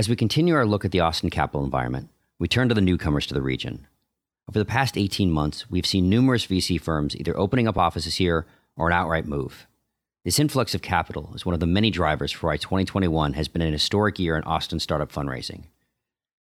As 0.00 0.08
we 0.08 0.16
continue 0.16 0.54
our 0.54 0.64
look 0.64 0.86
at 0.86 0.92
the 0.92 1.00
Austin 1.00 1.28
capital 1.28 1.62
environment, 1.62 2.08
we 2.38 2.48
turn 2.48 2.70
to 2.70 2.74
the 2.74 2.80
newcomers 2.80 3.26
to 3.26 3.34
the 3.34 3.42
region. 3.42 3.86
Over 4.48 4.58
the 4.58 4.64
past 4.64 4.96
18 4.96 5.30
months, 5.30 5.70
we've 5.70 5.84
seen 5.84 6.08
numerous 6.08 6.46
VC 6.46 6.80
firms 6.80 7.14
either 7.14 7.38
opening 7.38 7.68
up 7.68 7.76
offices 7.76 8.14
here 8.14 8.46
or 8.78 8.86
an 8.86 8.94
outright 8.94 9.26
move. 9.26 9.66
This 10.24 10.38
influx 10.38 10.74
of 10.74 10.80
capital 10.80 11.32
is 11.34 11.44
one 11.44 11.52
of 11.52 11.60
the 11.60 11.66
many 11.66 11.90
drivers 11.90 12.32
for 12.32 12.46
why 12.46 12.56
2021 12.56 13.34
has 13.34 13.48
been 13.48 13.60
an 13.60 13.74
historic 13.74 14.18
year 14.18 14.38
in 14.38 14.44
Austin 14.44 14.80
startup 14.80 15.12
fundraising. 15.12 15.64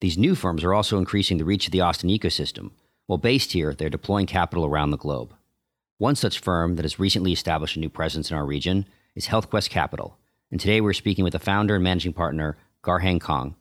These 0.00 0.16
new 0.16 0.34
firms 0.34 0.64
are 0.64 0.72
also 0.72 0.96
increasing 0.96 1.36
the 1.36 1.44
reach 1.44 1.66
of 1.66 1.72
the 1.72 1.82
Austin 1.82 2.08
ecosystem. 2.08 2.70
While 3.06 3.18
based 3.18 3.52
here, 3.52 3.74
they're 3.74 3.90
deploying 3.90 4.24
capital 4.24 4.64
around 4.64 4.92
the 4.92 4.96
globe. 4.96 5.34
One 5.98 6.16
such 6.16 6.38
firm 6.38 6.76
that 6.76 6.86
has 6.86 6.98
recently 6.98 7.32
established 7.32 7.76
a 7.76 7.80
new 7.80 7.90
presence 7.90 8.30
in 8.30 8.36
our 8.38 8.46
region 8.46 8.86
is 9.14 9.26
HealthQuest 9.26 9.68
Capital, 9.68 10.16
and 10.50 10.58
today 10.58 10.80
we're 10.80 10.94
speaking 10.94 11.22
with 11.22 11.34
the 11.34 11.38
founder 11.38 11.74
and 11.74 11.84
managing 11.84 12.14
partner, 12.14 12.56
Garheng 12.84 13.20
Kong. 13.20 13.54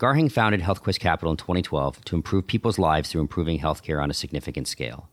Garheng 0.00 0.32
founded 0.32 0.62
HealthQuest 0.62 1.00
Capital 1.00 1.30
in 1.30 1.36
2012 1.36 2.02
to 2.06 2.16
improve 2.16 2.46
people's 2.46 2.78
lives 2.78 3.10
through 3.10 3.20
improving 3.20 3.58
healthcare 3.58 4.02
on 4.02 4.10
a 4.10 4.14
significant 4.14 4.66
scale. 4.66 5.10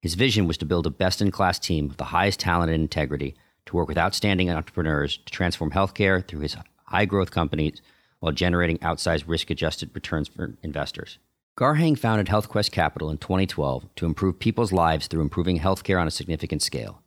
His 0.00 0.14
vision 0.14 0.48
was 0.48 0.56
to 0.58 0.64
build 0.64 0.88
a 0.88 0.90
best 0.90 1.22
in 1.22 1.30
class 1.30 1.60
team 1.60 1.90
of 1.90 1.96
the 1.96 2.06
highest 2.06 2.40
talent 2.40 2.72
and 2.72 2.82
integrity 2.82 3.36
to 3.66 3.76
work 3.76 3.86
with 3.86 3.98
outstanding 3.98 4.50
entrepreneurs 4.50 5.18
to 5.18 5.32
transform 5.32 5.70
healthcare 5.70 6.26
through 6.26 6.40
his 6.40 6.56
high 6.86 7.04
growth 7.04 7.30
companies 7.30 7.80
while 8.18 8.32
generating 8.32 8.78
outsized 8.78 9.28
risk 9.28 9.50
adjusted 9.50 9.90
returns 9.94 10.26
for 10.26 10.56
investors. 10.64 11.18
Garheng 11.56 11.96
founded 11.96 12.26
HealthQuest 12.26 12.72
Capital 12.72 13.10
in 13.10 13.18
2012 13.18 13.94
to 13.94 14.06
improve 14.06 14.40
people's 14.40 14.72
lives 14.72 15.06
through 15.06 15.22
improving 15.22 15.60
healthcare 15.60 16.00
on 16.00 16.08
a 16.08 16.10
significant 16.10 16.62
scale. 16.62 17.00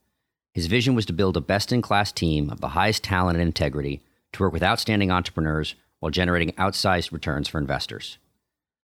His 0.54 0.68
vision 0.68 0.96
was 0.96 1.06
to 1.08 1.14
build 1.14 1.36
a 1.36 1.42
best 1.42 1.74
in 1.74 1.82
class 1.82 2.14
team 2.14 2.50
of 2.50 2.62
the 2.62 2.70
highest 2.70 3.04
talent 3.04 3.38
and 3.38 3.46
integrity 3.46 4.02
to 4.36 4.44
work 4.44 4.54
with 4.54 4.64
outstanding 4.64 5.12
entrepreneurs 5.12 5.76
while 6.00 6.12
generating 6.12 6.52
outsized 6.54 7.12
returns 7.12 7.48
for 7.48 7.58
investors. 7.58 8.18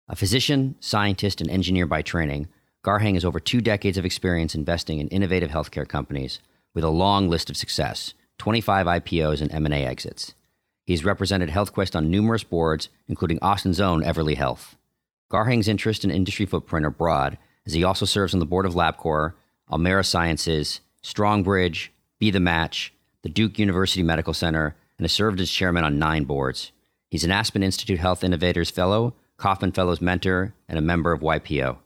A 0.08 0.16
physician, 0.16 0.74
scientist, 0.80 1.40
and 1.40 1.48
engineer 1.48 1.86
by 1.86 2.02
training, 2.02 2.48
Garheng 2.84 3.14
has 3.14 3.24
over 3.24 3.40
two 3.40 3.60
decades 3.60 3.96
of 3.96 4.04
experience 4.04 4.54
investing 4.54 4.98
in 4.98 5.08
innovative 5.08 5.50
healthcare 5.50 5.88
companies 5.88 6.40
with 6.74 6.84
a 6.84 6.88
long 6.88 7.30
list 7.30 7.48
of 7.48 7.56
success 7.56 8.14
25 8.38 8.86
IPOs 8.86 9.40
and 9.40 9.52
M&A 9.52 9.84
exits. 9.84 10.34
He's 10.84 11.04
represented 11.04 11.50
HealthQuest 11.50 11.96
on 11.96 12.10
numerous 12.10 12.44
boards, 12.44 12.88
including 13.08 13.38
Austin's 13.40 13.80
own 13.80 14.02
Everly 14.02 14.36
Health. 14.36 14.76
Garheng's 15.30 15.68
interest 15.68 16.04
and 16.04 16.12
industry 16.12 16.44
footprint 16.44 16.84
are 16.84 16.90
broad, 16.90 17.38
as 17.64 17.72
he 17.72 17.84
also 17.84 18.04
serves 18.04 18.34
on 18.34 18.40
the 18.40 18.46
board 18.46 18.66
of 18.66 18.74
LabCorp, 18.74 19.32
Alimera 19.70 20.04
Sciences, 20.04 20.80
Strongbridge, 21.02 21.88
Be 22.18 22.30
the 22.30 22.40
Match, 22.40 22.92
the 23.22 23.30
Duke 23.30 23.58
University 23.58 24.02
Medical 24.02 24.34
Center, 24.34 24.76
and 24.98 25.04
has 25.04 25.12
served 25.12 25.40
as 25.40 25.50
chairman 25.50 25.84
on 25.84 25.98
nine 25.98 26.24
boards. 26.24 26.72
He's 27.10 27.24
an 27.24 27.30
Aspen 27.30 27.62
Institute 27.62 27.98
Health 27.98 28.24
Innovators 28.24 28.70
Fellow, 28.70 29.14
Kauffman 29.36 29.72
Fellows 29.72 30.00
Mentor, 30.00 30.54
and 30.68 30.78
a 30.78 30.82
member 30.82 31.12
of 31.12 31.20
YPO. 31.20 31.78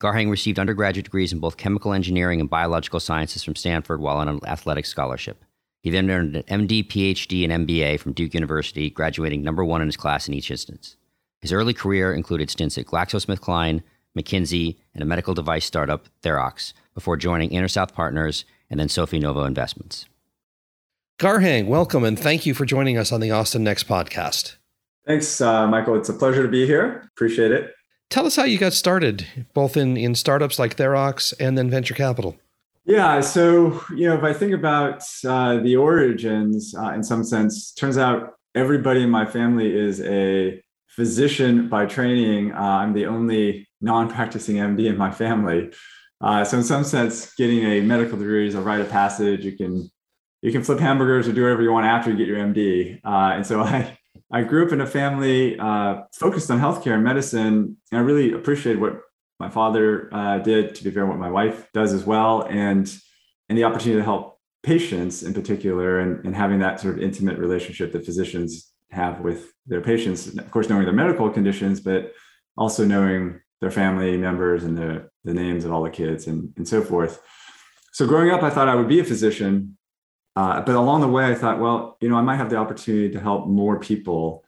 Garheng 0.00 0.30
received 0.30 0.58
undergraduate 0.58 1.04
degrees 1.04 1.32
in 1.32 1.38
both 1.38 1.56
chemical 1.56 1.92
engineering 1.92 2.40
and 2.40 2.50
biological 2.50 3.00
sciences 3.00 3.42
from 3.42 3.56
Stanford 3.56 4.00
while 4.00 4.18
on 4.18 4.28
an 4.28 4.40
athletic 4.46 4.86
scholarship. 4.86 5.44
He 5.82 5.90
then 5.90 6.10
earned 6.10 6.36
an 6.36 6.66
MD, 6.66 6.86
PhD, 6.86 7.48
and 7.48 7.66
MBA 7.66 8.00
from 8.00 8.12
Duke 8.12 8.34
University, 8.34 8.90
graduating 8.90 9.42
number 9.42 9.64
one 9.64 9.80
in 9.80 9.88
his 9.88 9.96
class 9.96 10.28
in 10.28 10.34
each 10.34 10.50
instance. 10.50 10.96
His 11.40 11.52
early 11.52 11.74
career 11.74 12.12
included 12.12 12.50
stints 12.50 12.78
at 12.78 12.86
GlaxoSmithKline, 12.86 13.82
McKinsey, 14.18 14.76
and 14.94 15.02
a 15.02 15.06
medical 15.06 15.34
device 15.34 15.66
startup, 15.66 16.08
Therox, 16.22 16.72
before 16.94 17.16
joining 17.16 17.50
InterSouth 17.50 17.92
Partners 17.92 18.44
and 18.70 18.80
then 18.80 18.88
Sofinnova 18.88 19.46
Investments. 19.46 20.06
Garheng, 21.20 21.68
welcome 21.68 22.02
and 22.02 22.18
thank 22.18 22.44
you 22.44 22.54
for 22.54 22.64
joining 22.64 22.98
us 22.98 23.12
on 23.12 23.20
the 23.20 23.30
Austin 23.30 23.62
Next 23.62 23.86
podcast. 23.86 24.56
Thanks, 25.06 25.40
uh, 25.40 25.64
Michael. 25.68 25.94
It's 25.94 26.08
a 26.08 26.12
pleasure 26.12 26.42
to 26.42 26.48
be 26.48 26.66
here. 26.66 27.08
Appreciate 27.14 27.52
it. 27.52 27.72
Tell 28.10 28.26
us 28.26 28.34
how 28.34 28.42
you 28.42 28.58
got 28.58 28.72
started, 28.72 29.24
both 29.54 29.76
in, 29.76 29.96
in 29.96 30.16
startups 30.16 30.58
like 30.58 30.76
Therox 30.76 31.32
and 31.38 31.56
then 31.56 31.70
venture 31.70 31.94
capital. 31.94 32.36
Yeah, 32.84 33.20
so 33.20 33.80
you 33.94 34.08
know, 34.08 34.16
if 34.16 34.24
I 34.24 34.32
think 34.32 34.54
about 34.54 35.04
uh, 35.24 35.58
the 35.58 35.76
origins, 35.76 36.74
uh, 36.76 36.90
in 36.90 37.04
some 37.04 37.22
sense, 37.22 37.72
turns 37.72 37.96
out 37.96 38.32
everybody 38.56 39.02
in 39.02 39.10
my 39.10 39.24
family 39.24 39.72
is 39.72 40.00
a 40.00 40.60
physician 40.88 41.68
by 41.68 41.86
training. 41.86 42.52
Uh, 42.52 42.58
I'm 42.58 42.92
the 42.92 43.06
only 43.06 43.68
non-practicing 43.80 44.56
MD 44.56 44.86
in 44.86 44.96
my 44.96 45.12
family, 45.12 45.72
uh, 46.20 46.44
so 46.44 46.58
in 46.58 46.64
some 46.64 46.82
sense, 46.82 47.32
getting 47.36 47.64
a 47.64 47.80
medical 47.82 48.18
degree 48.18 48.48
is 48.48 48.56
a 48.56 48.60
rite 48.60 48.80
of 48.80 48.90
passage. 48.90 49.44
You 49.44 49.56
can 49.56 49.88
you 50.44 50.52
can 50.52 50.62
flip 50.62 50.78
hamburgers 50.78 51.26
or 51.26 51.32
do 51.32 51.42
whatever 51.42 51.62
you 51.62 51.72
want 51.72 51.86
after 51.86 52.10
you 52.10 52.18
get 52.18 52.28
your 52.28 52.36
MD. 52.36 53.00
Uh, 53.02 53.32
and 53.34 53.46
so 53.46 53.60
I, 53.62 53.96
I 54.30 54.42
grew 54.42 54.66
up 54.66 54.72
in 54.72 54.82
a 54.82 54.86
family 54.86 55.58
uh, 55.58 56.02
focused 56.12 56.50
on 56.50 56.60
healthcare 56.60 56.94
and 56.94 57.02
medicine. 57.02 57.78
And 57.90 57.98
I 57.98 58.00
really 58.00 58.34
appreciated 58.34 58.80
what 58.80 59.00
my 59.40 59.48
father 59.48 60.10
uh, 60.12 60.38
did, 60.38 60.74
to 60.74 60.84
be 60.84 60.90
fair, 60.90 61.06
what 61.06 61.18
my 61.18 61.30
wife 61.30 61.66
does 61.72 61.94
as 61.94 62.04
well, 62.04 62.42
and, 62.42 62.94
and 63.48 63.58
the 63.58 63.64
opportunity 63.64 63.98
to 63.98 64.04
help 64.04 64.38
patients 64.62 65.22
in 65.22 65.32
particular 65.32 66.00
and, 66.00 66.24
and 66.26 66.36
having 66.36 66.58
that 66.58 66.78
sort 66.78 66.94
of 66.94 67.02
intimate 67.02 67.38
relationship 67.38 67.92
that 67.92 68.04
physicians 68.04 68.70
have 68.90 69.20
with 69.20 69.50
their 69.66 69.80
patients. 69.80 70.26
Of 70.26 70.50
course, 70.50 70.68
knowing 70.68 70.84
their 70.84 70.92
medical 70.92 71.30
conditions, 71.30 71.80
but 71.80 72.12
also 72.56 72.84
knowing 72.84 73.40
their 73.62 73.70
family 73.70 74.18
members 74.18 74.62
and 74.64 74.76
the, 74.76 75.08
the 75.24 75.32
names 75.32 75.64
of 75.64 75.72
all 75.72 75.82
the 75.82 75.90
kids 75.90 76.26
and, 76.26 76.52
and 76.58 76.68
so 76.68 76.82
forth. 76.82 77.22
So 77.92 78.06
growing 78.06 78.30
up, 78.30 78.42
I 78.42 78.50
thought 78.50 78.68
I 78.68 78.74
would 78.74 78.88
be 78.88 79.00
a 79.00 79.04
physician 79.04 79.78
uh, 80.36 80.60
but 80.62 80.74
along 80.74 81.00
the 81.00 81.08
way, 81.08 81.26
I 81.26 81.34
thought, 81.34 81.60
well, 81.60 81.96
you 82.00 82.08
know, 82.08 82.16
I 82.16 82.22
might 82.22 82.36
have 82.36 82.50
the 82.50 82.56
opportunity 82.56 83.10
to 83.10 83.20
help 83.20 83.46
more 83.46 83.78
people 83.78 84.44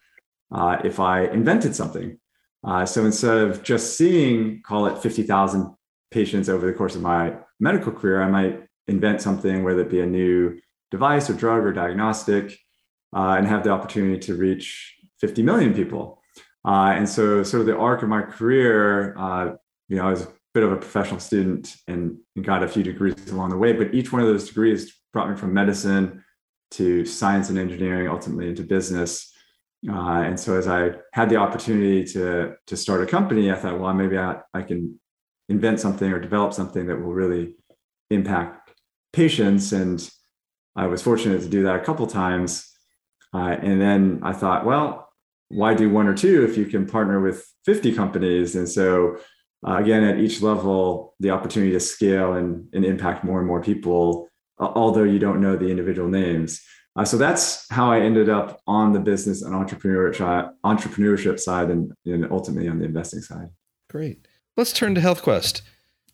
uh, 0.51 0.79
if 0.85 0.99
I 0.99 1.25
invented 1.27 1.75
something. 1.75 2.19
Uh, 2.65 2.85
so 2.85 3.05
instead 3.05 3.39
of 3.39 3.63
just 3.63 3.97
seeing, 3.97 4.63
call 4.63 4.87
it 4.87 4.99
50,000 4.99 5.75
patients 6.11 6.49
over 6.49 6.67
the 6.67 6.73
course 6.73 6.97
of 6.97 7.03
my 7.03 7.37
medical 7.61 7.93
career, 7.93 8.23
I 8.23 8.29
might 8.29 8.65
invent 8.89 9.23
something, 9.23 9.63
whether 9.63 9.83
it 9.83 9.91
be 9.91 10.01
a 10.01 10.07
new 10.07 10.59
device 10.91 11.31
or 11.31 11.35
drug 11.35 11.65
or 11.65 11.73
diagnostic, 11.73 12.59
uh, 13.15 13.37
and 13.39 13.47
have 13.47 13.63
the 13.63 13.71
opportunity 13.71 14.19
to 14.19 14.35
reach 14.35 14.97
50 15.21 15.43
million 15.43 15.73
people. 15.73 16.21
Uh, 16.65 16.95
and 16.97 17.09
so, 17.09 17.45
sort 17.45 17.61
of 17.61 17.67
the 17.67 17.77
arc 17.77 18.03
of 18.03 18.09
my 18.09 18.23
career, 18.23 19.17
uh, 19.17 19.53
you 19.89 19.97
know, 19.97 20.07
I 20.07 20.11
was 20.11 20.23
a 20.23 20.29
bit 20.53 20.65
of 20.65 20.73
a 20.73 20.77
professional 20.77 21.21
student 21.21 21.77
and, 21.87 22.19
and 22.35 22.45
got 22.45 22.65
a 22.65 22.69
few 22.69 22.83
degrees 22.83 23.31
along 23.31 23.51
the 23.51 23.57
way, 23.57 23.73
but 23.73 23.95
each 23.95 24.13
one 24.13 24.21
of 24.21 24.27
those 24.27 24.49
degrees 24.49 24.93
brought 25.17 25.31
me 25.31 25.37
from 25.37 25.55
medicine 25.55 26.23
to 26.73 27.07
science 27.07 27.49
and 27.49 27.59
engineering, 27.59 28.07
ultimately 28.07 28.51
into 28.51 28.63
business. 28.63 29.33
Uh, 29.89 30.21
and 30.29 30.39
so 30.39 30.59
as 30.59 30.69
I 30.69 30.91
had 31.15 31.31
the 31.31 31.37
opportunity 31.37 32.05
to 32.13 32.53
to 32.67 32.77
start 32.77 33.03
a 33.03 33.07
company, 33.07 33.51
I 33.51 33.55
thought, 33.55 33.81
well, 33.81 33.95
maybe 33.95 34.19
I, 34.19 34.41
I 34.53 34.61
can 34.61 35.01
invent 35.49 35.81
something 35.81 36.13
or 36.13 36.21
develop 36.21 36.53
something 36.53 36.87
that 36.89 37.01
will 37.01 37.15
really 37.15 37.55
impact 38.11 38.73
patients. 39.15 39.73
And 39.73 40.07
I 40.77 40.87
was 40.87 41.01
fortunate 41.01 41.41
to 41.41 41.49
do 41.49 41.63
that 41.63 41.77
a 41.77 41.85
couple 41.85 42.07
times. 42.07 42.71
Uh, 43.33 43.57
and 43.69 43.81
then 43.81 44.21
I 44.23 44.35
thought, 44.35 44.67
well, 44.67 45.09
why 45.49 45.73
do 45.73 45.89
one 45.89 46.09
or 46.09 46.15
two 46.15 46.45
if 46.45 46.59
you 46.59 46.67
can 46.67 46.85
partner 46.87 47.23
with 47.23 47.43
50 47.65 47.95
companies? 47.95 48.55
And 48.55 48.69
so 48.69 49.17
uh, 49.67 49.77
again, 49.77 50.05
at 50.05 50.19
each 50.19 50.43
level, 50.43 51.15
the 51.21 51.31
opportunity 51.31 51.73
to 51.73 51.81
scale 51.81 52.35
and, 52.35 52.69
and 52.75 52.85
impact 52.85 53.25
more 53.25 53.39
and 53.39 53.49
more 53.49 53.63
people 53.63 54.29
although 54.59 55.05
you 55.05 55.19
don't 55.19 55.41
know 55.41 55.57
the 55.57 55.69
individual 55.69 56.09
names. 56.09 56.63
Uh, 56.97 57.05
so 57.05 57.19
that's 57.19 57.71
how 57.71 57.93
I 57.93 58.01
ended 58.01 58.31
up 58.31 58.63
on 58.67 58.93
the 58.93 59.01
business 59.01 59.43
and 59.43 59.55
entrepreneurship 59.55 60.51
entrepreneurship 60.65 61.39
side, 61.39 61.71
and, 61.71 61.93
and 62.07 62.31
ultimately 62.31 62.69
on 62.69 62.79
the 62.79 62.87
investing 62.87 63.21
side. 63.21 63.51
Great. 63.91 64.27
Let's 64.57 64.73
turn 64.73 64.95
to 64.95 65.01
HealthQuest. 65.01 65.61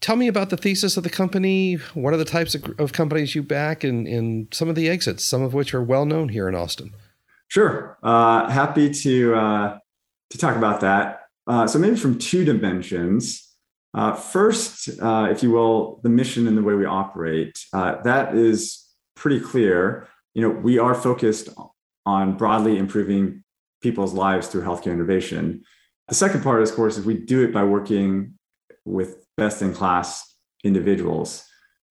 Tell 0.00 0.16
me 0.16 0.26
about 0.26 0.50
the 0.50 0.56
thesis 0.56 0.96
of 0.96 1.04
the 1.04 1.10
company. 1.10 1.74
What 1.94 2.12
are 2.12 2.16
the 2.16 2.24
types 2.24 2.56
of, 2.56 2.74
of 2.80 2.92
companies 2.92 3.36
you 3.36 3.44
back, 3.44 3.84
and, 3.84 4.08
and 4.08 4.52
some 4.52 4.68
of 4.68 4.74
the 4.74 4.88
exits, 4.88 5.24
some 5.24 5.42
of 5.42 5.54
which 5.54 5.72
are 5.72 5.82
well 5.82 6.04
known 6.04 6.28
here 6.30 6.48
in 6.48 6.56
Austin. 6.56 6.92
Sure. 7.46 7.96
Uh, 8.02 8.50
happy 8.50 8.90
to 8.90 9.34
uh, 9.36 9.78
to 10.30 10.38
talk 10.38 10.56
about 10.56 10.80
that. 10.80 11.26
Uh, 11.46 11.68
so 11.68 11.78
maybe 11.78 11.96
from 11.96 12.18
two 12.18 12.44
dimensions. 12.44 13.51
Uh, 13.94 14.14
first, 14.14 14.88
uh, 15.00 15.28
if 15.30 15.42
you 15.42 15.50
will, 15.50 16.00
the 16.02 16.08
mission 16.08 16.48
and 16.48 16.56
the 16.56 16.62
way 16.62 16.74
we 16.74 16.86
operate, 16.86 17.58
uh, 17.72 18.00
that 18.02 18.34
is 18.34 18.88
pretty 19.14 19.38
clear. 19.38 20.08
You 20.34 20.42
know, 20.42 20.50
we 20.50 20.78
are 20.78 20.94
focused 20.94 21.50
on 22.06 22.36
broadly 22.36 22.78
improving 22.78 23.44
people's 23.82 24.14
lives 24.14 24.48
through 24.48 24.62
healthcare 24.62 24.92
innovation. 24.92 25.62
The 26.08 26.14
second 26.14 26.42
part, 26.42 26.62
of 26.62 26.72
course, 26.72 26.96
is 26.96 27.04
we 27.04 27.18
do 27.18 27.44
it 27.44 27.52
by 27.52 27.64
working 27.64 28.34
with 28.84 29.24
best 29.36 29.62
in 29.62 29.74
class 29.74 30.36
individuals. 30.64 31.44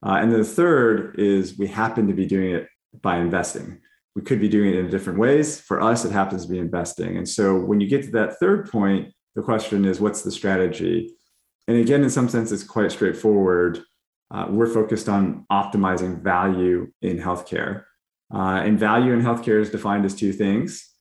Uh, 0.03 0.17
and 0.19 0.31
then 0.31 0.39
the 0.39 0.45
third 0.45 1.19
is 1.19 1.57
we 1.57 1.67
happen 1.67 2.07
to 2.07 2.13
be 2.13 2.25
doing 2.25 2.55
it 2.55 2.67
by 3.01 3.17
investing. 3.17 3.79
We 4.15 4.23
could 4.23 4.41
be 4.41 4.49
doing 4.49 4.69
it 4.69 4.75
in 4.75 4.89
different 4.89 5.19
ways. 5.19 5.61
For 5.61 5.81
us, 5.81 6.03
it 6.03 6.11
happens 6.11 6.45
to 6.45 6.51
be 6.51 6.59
investing. 6.59 7.17
And 7.17 7.29
so 7.29 7.59
when 7.59 7.79
you 7.79 7.87
get 7.87 8.03
to 8.03 8.11
that 8.11 8.39
third 8.39 8.69
point, 8.69 9.13
the 9.35 9.41
question 9.41 9.85
is 9.85 10.01
what's 10.01 10.23
the 10.23 10.31
strategy? 10.31 11.13
And 11.67 11.77
again, 11.77 12.03
in 12.03 12.09
some 12.09 12.29
sense, 12.29 12.51
it's 12.51 12.63
quite 12.63 12.91
straightforward. 12.91 13.83
Uh, 14.29 14.47
we're 14.49 14.67
focused 14.67 15.09
on 15.09 15.45
optimizing 15.51 16.21
value 16.21 16.91
in 17.01 17.17
healthcare. 17.17 17.83
Uh, 18.33 18.61
and 18.63 18.79
value 18.79 19.13
in 19.13 19.21
healthcare 19.21 19.59
is 19.59 19.69
defined 19.69 20.05
as 20.05 20.15
two 20.15 20.31
things 20.31 20.91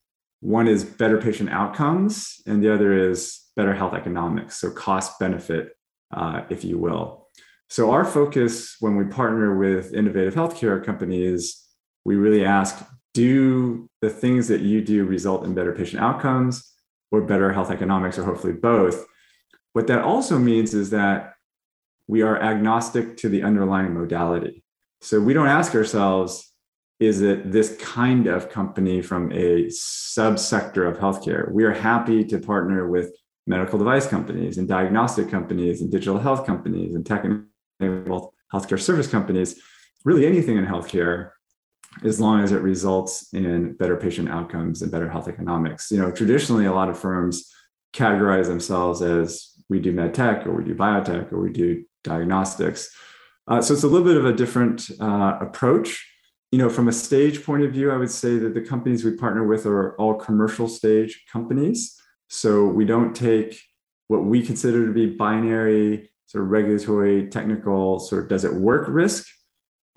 one 0.41 0.69
is 0.69 0.85
better 0.85 1.19
patient 1.19 1.51
outcomes, 1.51 2.41
and 2.47 2.63
the 2.63 2.73
other 2.73 3.11
is 3.11 3.41
better 3.57 3.75
health 3.75 3.93
economics, 3.93 4.59
so 4.59 4.71
cost 4.71 5.19
benefit, 5.19 5.77
uh, 6.15 6.43
if 6.49 6.65
you 6.65 6.79
will. 6.79 7.29
So, 7.69 7.91
our 7.91 8.05
focus 8.05 8.77
when 8.81 8.97
we 8.97 9.05
partner 9.05 9.57
with 9.57 9.95
innovative 9.95 10.35
healthcare 10.35 10.83
companies, 10.83 11.63
we 12.05 12.17
really 12.17 12.45
ask 12.45 12.85
do 13.13 13.89
the 14.01 14.09
things 14.09 14.49
that 14.49 14.61
you 14.63 14.81
do 14.81 15.05
result 15.05 15.45
in 15.45 15.55
better 15.55 15.73
patient 15.73 16.03
outcomes 16.03 16.73
or 17.13 17.21
better 17.21 17.53
health 17.53 17.71
economics, 17.71 18.19
or 18.19 18.25
hopefully 18.25 18.55
both? 18.55 19.05
What 19.73 19.87
that 19.87 20.03
also 20.03 20.39
means 20.39 20.75
is 20.75 20.91
that 20.91 21.35
we 22.07 22.23
are 22.23 22.41
agnostic 22.41 23.17
to 23.19 23.29
the 23.29 23.43
underlying 23.43 23.95
modality. 23.95 24.65
So, 25.01 25.21
we 25.21 25.33
don't 25.33 25.47
ask 25.47 25.75
ourselves, 25.75 26.53
is 26.99 27.23
it 27.23 27.51
this 27.51 27.77
kind 27.79 28.27
of 28.27 28.51
company 28.51 29.01
from 29.01 29.33
a 29.33 29.67
subsector 29.67 30.89
of 30.89 30.99
healthcare? 30.99 31.51
We 31.51 31.65
are 31.65 31.73
happy 31.73 32.25
to 32.25 32.39
partner 32.39 32.89
with 32.89 33.15
medical 33.47 33.79
device 33.79 34.07
companies 34.07 34.59
and 34.59 34.69
diagnostic 34.69 35.31
companies 35.31 35.81
and 35.81 35.91
digital 35.91 36.19
health 36.19 36.45
companies 36.45 36.95
and 36.95 37.07
tech-enabled 37.07 38.35
healthcare 38.53 38.79
service 38.79 39.07
companies, 39.07 39.61
really 40.05 40.27
anything 40.27 40.59
in 40.59 40.67
healthcare, 40.67 41.31
as 42.05 42.21
long 42.21 42.43
as 42.43 42.53
it 42.53 42.61
results 42.61 43.33
in 43.33 43.73
better 43.75 43.97
patient 43.97 44.29
outcomes 44.29 44.83
and 44.83 44.93
better 44.93 45.09
health 45.09 45.29
economics. 45.29 45.91
You 45.91 45.99
know, 45.99 46.11
traditionally, 46.11 46.67
a 46.67 46.73
lot 46.73 46.89
of 46.89 46.99
firms 46.99 47.51
categorize 47.93 48.47
themselves 48.47 49.03
as 49.03 49.50
we 49.71 49.81
do 49.81 49.93
med 49.93 50.13
tech 50.13 50.47
or 50.47 50.53
we 50.53 50.65
do 50.65 50.75
biotech 50.75 51.33
or 51.33 51.41
we 51.41 51.51
do 51.51 51.83
diagnostics. 52.05 52.95
Uh, 53.49 53.63
so 53.63 53.73
it's 53.73 53.83
a 53.83 53.89
little 53.89 54.07
bit 54.07 54.19
of 54.19 54.27
a 54.27 54.33
different 54.33 54.91
uh, 55.01 55.39
approach 55.41 56.07
you 56.51 56.59
know, 56.59 56.69
from 56.69 56.89
a 56.89 56.93
stage 56.93 57.45
point 57.45 57.63
of 57.63 57.73
view, 57.73 57.93
I 57.93 57.97
would 57.97 58.11
say 58.11 58.37
that 58.39 58.55
the 58.55 58.61
companies 58.61 59.05
we 59.05 59.13
partner 59.13 59.47
with 59.47 59.67
are 59.67 59.95
all 59.97 60.15
commercial 60.15 60.67
stage 60.67 61.25
companies. 61.33 61.97
So 62.29 62.67
we 62.67 62.85
don't 62.85 63.15
take 63.15 63.61
what 64.09 64.25
we 64.25 64.43
consider 64.43 64.85
to 64.87 64.93
be 64.93 65.07
binary, 65.07 66.11
sort 66.27 66.45
of 66.45 66.51
regulatory, 66.51 67.29
technical, 67.29 68.01
sort 68.01 68.25
of 68.25 68.29
does 68.29 68.45
it 68.45 68.53
work 68.53 68.89
risk. 68.89 69.27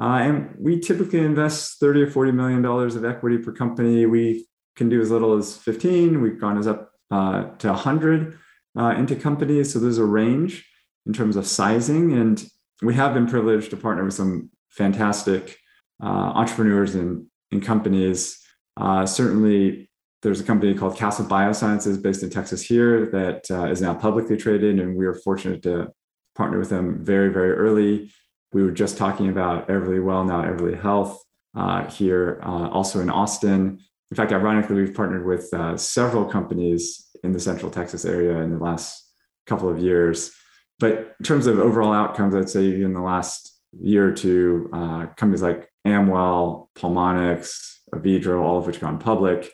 Uh, 0.02 0.18
and 0.18 0.56
we 0.60 0.80
typically 0.80 1.20
invest 1.20 1.80
30 1.80 2.04
or 2.04 2.10
40 2.10 2.31
million 2.31 2.62
dollars 2.62 2.96
of 2.96 3.06
equity 3.06 3.40
per 3.40 3.52
company. 3.52 4.06
We 4.06 4.48
can 4.75 4.90
do 4.90 5.02
as 5.02 5.10
little 5.10 5.36
as 5.38 5.58
15. 5.58 6.22
We've 6.22 6.40
gone 6.40 6.58
as 6.58 6.68
up 6.68 6.92
uh, 7.10 7.46
to 7.58 7.70
100 7.70 8.38
uh, 8.78 8.96
into 8.98 9.16
companies. 9.16 9.74
So 9.74 9.80
there's 9.80 9.98
a 9.98 10.06
range 10.06 10.66
in 11.06 11.14
terms 11.14 11.36
of 11.36 11.46
sizing. 11.46 12.14
And 12.14 12.44
we 12.81 12.96
have 12.96 13.14
been 13.14 13.28
privileged 13.28 13.70
to 13.72 13.78
partner 13.78 14.04
with 14.04 14.14
some 14.14 14.50
fantastic 14.70 15.58
uh, 16.02 16.08
entrepreneurs 16.36 16.96
and, 16.96 17.28
and 17.52 17.64
companies. 17.64 18.40
Uh, 18.78 19.06
certainly, 19.06 19.90
there's 20.22 20.40
a 20.40 20.44
company 20.44 20.74
called 20.74 20.96
Castle 20.96 21.25
Biosciences 21.25 22.02
based 22.02 22.24
in 22.24 22.30
Texas 22.30 22.62
here 22.62 23.06
that 23.08 23.46
uh, 23.52 23.66
is 23.66 23.81
now 23.81 23.94
publicly 23.94 24.38
traded, 24.38 24.80
and 24.80 24.96
we 24.96 25.06
were 25.06 25.14
fortunate 25.14 25.62
to 25.64 25.92
partner 26.34 26.58
with 26.58 26.70
them 26.70 27.04
very, 27.04 27.30
very 27.31 27.52
early. 27.52 28.12
We 28.54 28.64
were 28.64 28.72
just 28.72 28.98
talking 28.98 29.30
about 29.30 29.68
Everlywell, 29.68 30.25
now 30.25 30.44
Everly 30.44 30.81
Health 30.81 31.22
uh, 31.56 31.90
here, 31.90 32.40
uh, 32.42 32.70
also 32.70 33.02
in 33.02 33.10
Austin. 33.10 33.80
In 34.12 34.16
fact, 34.16 34.31
ironically, 34.31 34.75
we've 34.78 34.96
partnered 34.96 35.25
with 35.25 35.54
uh, 35.54 35.75
several 35.75 36.25
companies 36.25 37.10
in 37.24 37.31
the 37.31 37.40
Central 37.40 37.72
Texas 37.72 38.06
area 38.06 38.38
in 38.42 38.52
the 38.52 38.64
last 38.64 39.04
couple 39.48 39.70
of 39.70 39.80
years. 39.80 40.31
But 40.80 41.16
in 41.20 41.25
terms 41.25 41.48
of 41.48 41.60
overall 41.60 41.94
outcomes, 41.94 42.36
I'd 42.36 42.50
say 42.50 42.81
in 42.81 42.94
the 42.94 43.02
last 43.02 43.54
year 43.80 44.10
or 44.10 44.12
two, 44.12 44.70
uh, 44.74 45.08
companies 45.18 45.42
like 45.42 45.70
Amwell, 45.86 46.70
Pulmonx, 46.75 47.78
Avedro, 47.94 48.42
all 48.42 48.58
of 48.58 48.68
which 48.68 48.80
gone 48.80 49.00
public. 49.00 49.52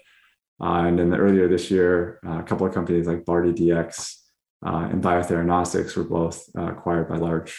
Uh, 0.62 0.84
and 0.88 1.00
then 1.00 1.10
the, 1.10 1.18
earlier 1.18 1.48
this 1.48 1.72
year, 1.72 2.20
uh, 2.26 2.40
a 2.40 2.44
couple 2.44 2.68
of 2.68 2.74
companies 2.74 3.08
like 3.08 3.24
BardyDx 3.24 4.16
uh, 4.66 4.90
and 4.92 5.02
Biotheranostics 5.02 5.96
were 5.96 6.04
both 6.04 6.50
uh, 6.58 6.72
acquired 6.72 7.08
by 7.08 7.16
large 7.16 7.58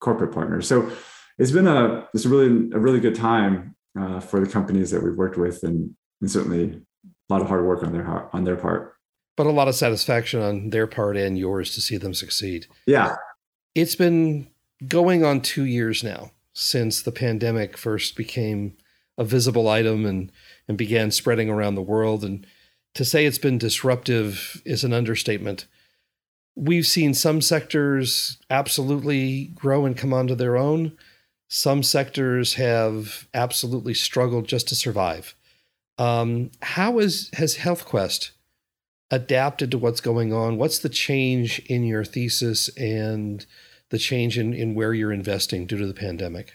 corporate 0.00 0.32
partners. 0.32 0.66
So 0.66 0.90
it's 1.38 1.52
been 1.52 1.68
a 1.68 2.08
it's 2.14 2.26
really 2.26 2.70
a 2.72 2.78
really 2.78 3.00
good 3.00 3.14
time 3.14 3.76
uh, 3.98 4.20
for 4.20 4.40
the 4.40 4.50
companies 4.50 4.90
that 4.90 5.02
we've 5.02 5.16
worked 5.16 5.38
with, 5.38 5.62
and, 5.62 5.94
and 6.20 6.30
certainly 6.30 6.82
a 7.04 7.32
lot 7.32 7.42
of 7.42 7.48
hard 7.48 7.64
work 7.64 7.82
on 7.82 7.92
their 7.92 8.34
on 8.34 8.44
their 8.44 8.56
part. 8.56 8.94
But 9.36 9.46
a 9.46 9.50
lot 9.50 9.68
of 9.68 9.74
satisfaction 9.74 10.42
on 10.42 10.70
their 10.70 10.86
part 10.86 11.16
and 11.16 11.38
yours 11.38 11.74
to 11.74 11.80
see 11.80 11.96
them 11.96 12.14
succeed. 12.14 12.66
Yeah, 12.86 13.16
it's 13.74 13.96
been 13.96 14.48
going 14.86 15.24
on 15.24 15.40
two 15.40 15.64
years 15.64 16.02
now 16.02 16.32
since 16.52 17.02
the 17.02 17.12
pandemic 17.12 17.76
first 17.76 18.16
became 18.16 18.76
a 19.16 19.24
visible 19.24 19.68
item 19.68 20.04
and 20.04 20.32
and 20.68 20.76
began 20.76 21.10
spreading 21.10 21.48
around 21.48 21.74
the 21.74 21.82
world 21.82 22.24
and 22.24 22.46
to 22.94 23.04
say 23.04 23.24
it's 23.24 23.38
been 23.38 23.58
disruptive 23.58 24.60
is 24.64 24.84
an 24.84 24.92
understatement. 24.92 25.66
We've 26.54 26.86
seen 26.86 27.14
some 27.14 27.40
sectors 27.40 28.38
absolutely 28.50 29.46
grow 29.54 29.86
and 29.86 29.96
come 29.96 30.12
onto 30.12 30.34
their 30.34 30.56
own. 30.56 30.96
Some 31.48 31.82
sectors 31.82 32.54
have 32.54 33.28
absolutely 33.32 33.94
struggled 33.94 34.46
just 34.46 34.68
to 34.68 34.74
survive. 34.74 35.34
Um, 35.96 36.50
how 36.60 36.98
is, 36.98 37.30
has 37.34 37.56
HealthQuest 37.56 38.30
adapted 39.12 39.70
to 39.70 39.78
what's 39.78 40.00
going 40.00 40.32
on? 40.32 40.56
What's 40.56 40.80
the 40.80 40.88
change 40.88 41.60
in 41.66 41.84
your 41.84 42.02
thesis 42.02 42.68
and 42.76 43.46
the 43.90 43.98
change 43.98 44.38
in, 44.38 44.54
in 44.54 44.74
where 44.74 44.94
you're 44.94 45.12
investing 45.12 45.66
due 45.66 45.78
to 45.78 45.86
the 45.86 45.94
pandemic? 45.94 46.54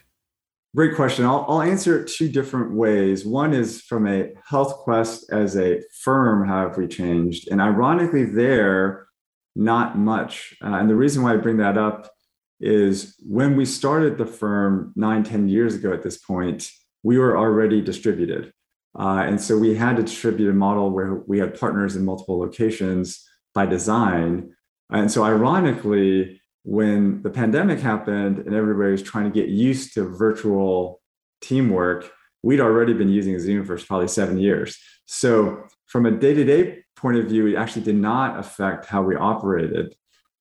Great 0.75 0.95
question. 0.95 1.23
I'll, 1.23 1.45
I'll 1.47 1.61
answer 1.61 2.01
it 2.01 2.07
two 2.07 2.27
different 2.27 2.73
ways. 2.73 3.25
One 3.25 3.53
is 3.53 3.81
from 3.81 4.07
a 4.07 4.31
Health 4.45 4.73
Quest 4.77 5.31
as 5.31 5.55
a 5.55 5.81
firm, 6.01 6.47
how 6.47 6.67
have 6.67 6.77
we 6.77 6.87
changed? 6.87 7.47
And 7.49 7.61
ironically, 7.61 8.25
there, 8.25 9.07
not 9.55 9.97
much. 9.97 10.55
Uh, 10.61 10.73
and 10.73 10.89
the 10.89 10.95
reason 10.95 11.23
why 11.23 11.33
I 11.33 11.37
bring 11.37 11.57
that 11.57 11.77
up 11.77 12.11
is 12.59 13.15
when 13.21 13.55
we 13.55 13.65
started 13.65 14.17
the 14.17 14.25
firm 14.25 14.93
nine, 14.95 15.23
ten 15.23 15.47
years 15.47 15.75
ago 15.75 15.93
at 15.93 16.01
this 16.01 16.17
point, 16.17 16.71
we 17.03 17.19
were 17.19 17.37
already 17.37 17.81
distributed. 17.81 18.51
Uh, 18.97 19.23
and 19.27 19.39
so 19.39 19.57
we 19.57 19.75
had 19.75 19.99
a 19.99 20.03
distributed 20.03 20.55
model 20.55 20.89
where 20.89 21.15
we 21.27 21.37
had 21.37 21.59
partners 21.59 21.95
in 21.95 22.03
multiple 22.03 22.39
locations 22.39 23.23
by 23.53 23.65
design. 23.65 24.53
And 24.91 25.11
so, 25.11 25.23
ironically, 25.23 26.41
when 26.63 27.21
the 27.21 27.29
pandemic 27.29 27.79
happened 27.79 28.39
and 28.39 28.55
everybody 28.55 28.91
was 28.91 29.03
trying 29.03 29.25
to 29.25 29.29
get 29.29 29.49
used 29.49 29.93
to 29.93 30.03
virtual 30.03 31.01
teamwork, 31.41 32.11
we'd 32.43 32.59
already 32.59 32.93
been 32.93 33.09
using 33.09 33.39
Zoom 33.39 33.65
for 33.65 33.77
probably 33.77 34.07
seven 34.07 34.37
years. 34.37 34.77
So, 35.05 35.63
from 35.85 36.05
a 36.05 36.11
day 36.11 36.33
to 36.33 36.43
day 36.43 36.83
point 36.95 37.17
of 37.17 37.25
view, 37.25 37.47
it 37.47 37.55
actually 37.55 37.83
did 37.83 37.95
not 37.95 38.39
affect 38.39 38.85
how 38.85 39.03
we 39.03 39.15
operated. 39.15 39.95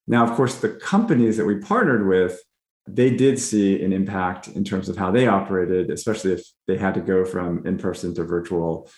Now, 0.06 0.24
of 0.24 0.32
course, 0.32 0.56
the 0.56 0.70
companies 0.70 1.36
that 1.36 1.44
we 1.44 1.56
partnered 1.56 2.06
with, 2.06 2.40
they 2.86 3.10
did 3.10 3.38
see 3.38 3.82
an 3.82 3.92
impact 3.92 4.48
in 4.48 4.64
terms 4.64 4.88
of 4.88 4.96
how 4.96 5.10
they 5.10 5.26
operated, 5.26 5.90
especially 5.90 6.32
if 6.32 6.42
they 6.66 6.76
had 6.76 6.94
to 6.94 7.00
go 7.00 7.24
from 7.24 7.66
in 7.66 7.78
person 7.78 8.14
to 8.14 8.24
virtual. 8.24 8.88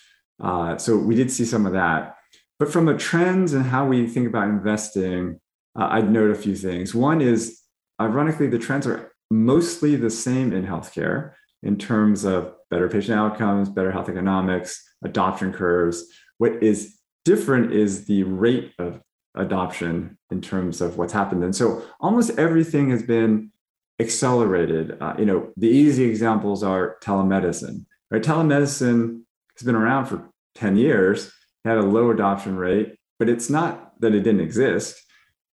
Uh, 0.41 0.77
so, 0.77 0.97
we 0.97 1.15
did 1.15 1.31
see 1.31 1.45
some 1.45 1.65
of 1.65 1.73
that. 1.73 2.15
But 2.59 2.71
from 2.71 2.87
a 2.87 2.97
trends 2.97 3.53
and 3.53 3.65
how 3.65 3.85
we 3.85 4.07
think 4.07 4.27
about 4.27 4.49
investing, 4.49 5.39
uh, 5.79 5.87
I'd 5.91 6.11
note 6.11 6.31
a 6.31 6.35
few 6.35 6.55
things. 6.55 6.93
One 6.93 7.21
is, 7.21 7.61
ironically, 8.01 8.47
the 8.47 8.59
trends 8.59 8.85
are 8.85 9.11
mostly 9.31 9.95
the 9.95 10.09
same 10.09 10.51
in 10.53 10.65
healthcare 10.65 11.33
in 11.63 11.77
terms 11.77 12.25
of 12.25 12.53
better 12.69 12.89
patient 12.89 13.17
outcomes, 13.17 13.69
better 13.69 13.91
health 13.91 14.09
economics, 14.09 14.81
adoption 15.03 15.53
curves. 15.53 16.05
What 16.37 16.63
is 16.63 16.97
different 17.25 17.73
is 17.73 18.05
the 18.05 18.23
rate 18.23 18.73
of 18.79 19.01
adoption 19.35 20.17
in 20.31 20.41
terms 20.41 20.81
of 20.81 20.97
what's 20.97 21.13
happened. 21.13 21.43
And 21.43 21.55
so 21.55 21.83
almost 21.99 22.37
everything 22.37 22.89
has 22.89 23.03
been 23.03 23.51
accelerated. 23.99 24.97
Uh, 25.01 25.15
you 25.17 25.25
know, 25.25 25.51
the 25.57 25.67
easy 25.67 26.05
examples 26.05 26.63
are 26.63 26.97
telemedicine. 27.01 27.85
Right? 28.09 28.23
Telemedicine 28.23 29.21
has 29.57 29.65
been 29.65 29.75
around 29.75 30.05
for 30.05 30.29
10 30.55 30.77
years, 30.77 31.31
had 31.65 31.77
a 31.77 31.83
low 31.83 32.11
adoption 32.11 32.55
rate, 32.55 32.97
but 33.17 33.29
it's 33.29 33.49
not 33.49 33.99
that 34.01 34.15
it 34.15 34.21
didn't 34.21 34.41
exist. 34.41 34.95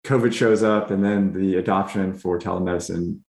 COVID 0.05 0.33
shows 0.35 0.63
up, 0.63 0.91
and 0.91 1.03
then 1.03 1.33
the 1.33 1.57
adoption 1.57 2.13
for 2.13 2.39
telemedicine 2.39 3.21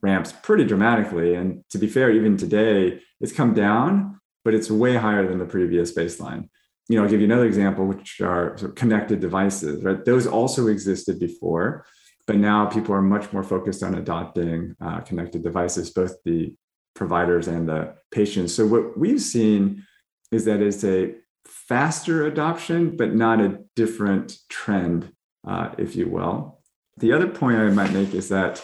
ramps 0.00 0.32
pretty 0.42 0.64
dramatically. 0.64 1.34
And 1.34 1.64
to 1.70 1.78
be 1.78 1.88
fair, 1.88 2.10
even 2.10 2.36
today, 2.36 3.00
it's 3.20 3.32
come 3.32 3.52
down, 3.52 4.20
but 4.44 4.54
it's 4.54 4.70
way 4.70 4.96
higher 4.96 5.26
than 5.26 5.38
the 5.38 5.44
previous 5.44 5.92
baseline. 5.92 6.48
you 6.88 6.96
know, 6.96 7.04
I'll 7.04 7.10
give 7.10 7.20
you 7.20 7.26
another 7.26 7.46
example, 7.46 7.86
which 7.86 8.20
are 8.20 8.56
sort 8.58 8.70
of 8.70 8.74
connected 8.74 9.20
devices, 9.20 9.82
right? 9.84 10.04
Those 10.04 10.26
also 10.26 10.68
existed 10.68 11.20
before, 11.20 11.84
but 12.30 12.38
now 12.38 12.64
people 12.64 12.94
are 12.94 13.02
much 13.02 13.32
more 13.32 13.42
focused 13.42 13.82
on 13.82 13.96
adopting 13.96 14.76
uh, 14.80 15.00
connected 15.00 15.42
devices, 15.42 15.90
both 15.90 16.14
the 16.24 16.54
providers 16.94 17.48
and 17.48 17.68
the 17.68 17.92
patients. 18.12 18.54
So 18.54 18.68
what 18.68 18.96
we've 18.96 19.20
seen 19.20 19.84
is 20.30 20.44
that 20.44 20.62
it's 20.62 20.84
a 20.84 21.16
faster 21.44 22.26
adoption, 22.26 22.96
but 22.96 23.16
not 23.16 23.40
a 23.40 23.58
different 23.74 24.36
trend, 24.48 25.12
uh, 25.44 25.70
if 25.76 25.96
you 25.96 26.06
will. 26.06 26.60
The 26.98 27.12
other 27.12 27.26
point 27.26 27.58
I 27.58 27.68
might 27.70 27.92
make 27.92 28.14
is 28.14 28.28
that 28.28 28.62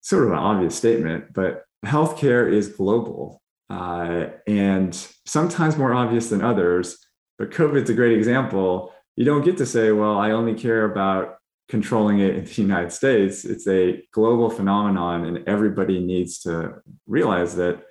sort 0.00 0.24
of 0.24 0.32
an 0.32 0.38
obvious 0.38 0.74
statement, 0.74 1.32
but 1.32 1.62
healthcare 1.86 2.52
is 2.52 2.66
global 2.66 3.40
uh, 3.70 4.30
and 4.48 4.92
sometimes 5.26 5.76
more 5.76 5.94
obvious 5.94 6.28
than 6.28 6.42
others. 6.42 6.98
But 7.38 7.52
COVID's 7.52 7.90
a 7.90 7.94
great 7.94 8.18
example. 8.18 8.92
You 9.14 9.24
don't 9.24 9.44
get 9.44 9.58
to 9.58 9.66
say, 9.66 9.92
well, 9.92 10.18
I 10.18 10.32
only 10.32 10.54
care 10.54 10.84
about 10.84 11.36
controlling 11.68 12.20
it 12.20 12.34
in 12.36 12.44
the 12.44 12.54
United 12.62 12.92
States. 12.92 13.44
It's 13.44 13.66
a 13.66 14.02
global 14.12 14.50
phenomenon, 14.50 15.24
and 15.24 15.48
everybody 15.48 16.00
needs 16.00 16.40
to 16.40 16.82
realize 17.06 17.56
that, 17.56 17.82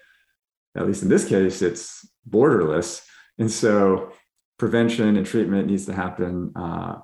at 0.75 0.87
least 0.87 1.03
in 1.03 1.09
this 1.09 1.27
case, 1.27 1.61
it's 1.61 2.07
borderless. 2.29 3.05
And 3.37 3.51
so 3.51 4.11
prevention 4.57 5.17
and 5.17 5.25
treatment 5.25 5.67
needs 5.67 5.85
to 5.85 5.93
happen 5.93 6.51
uh, 6.55 6.99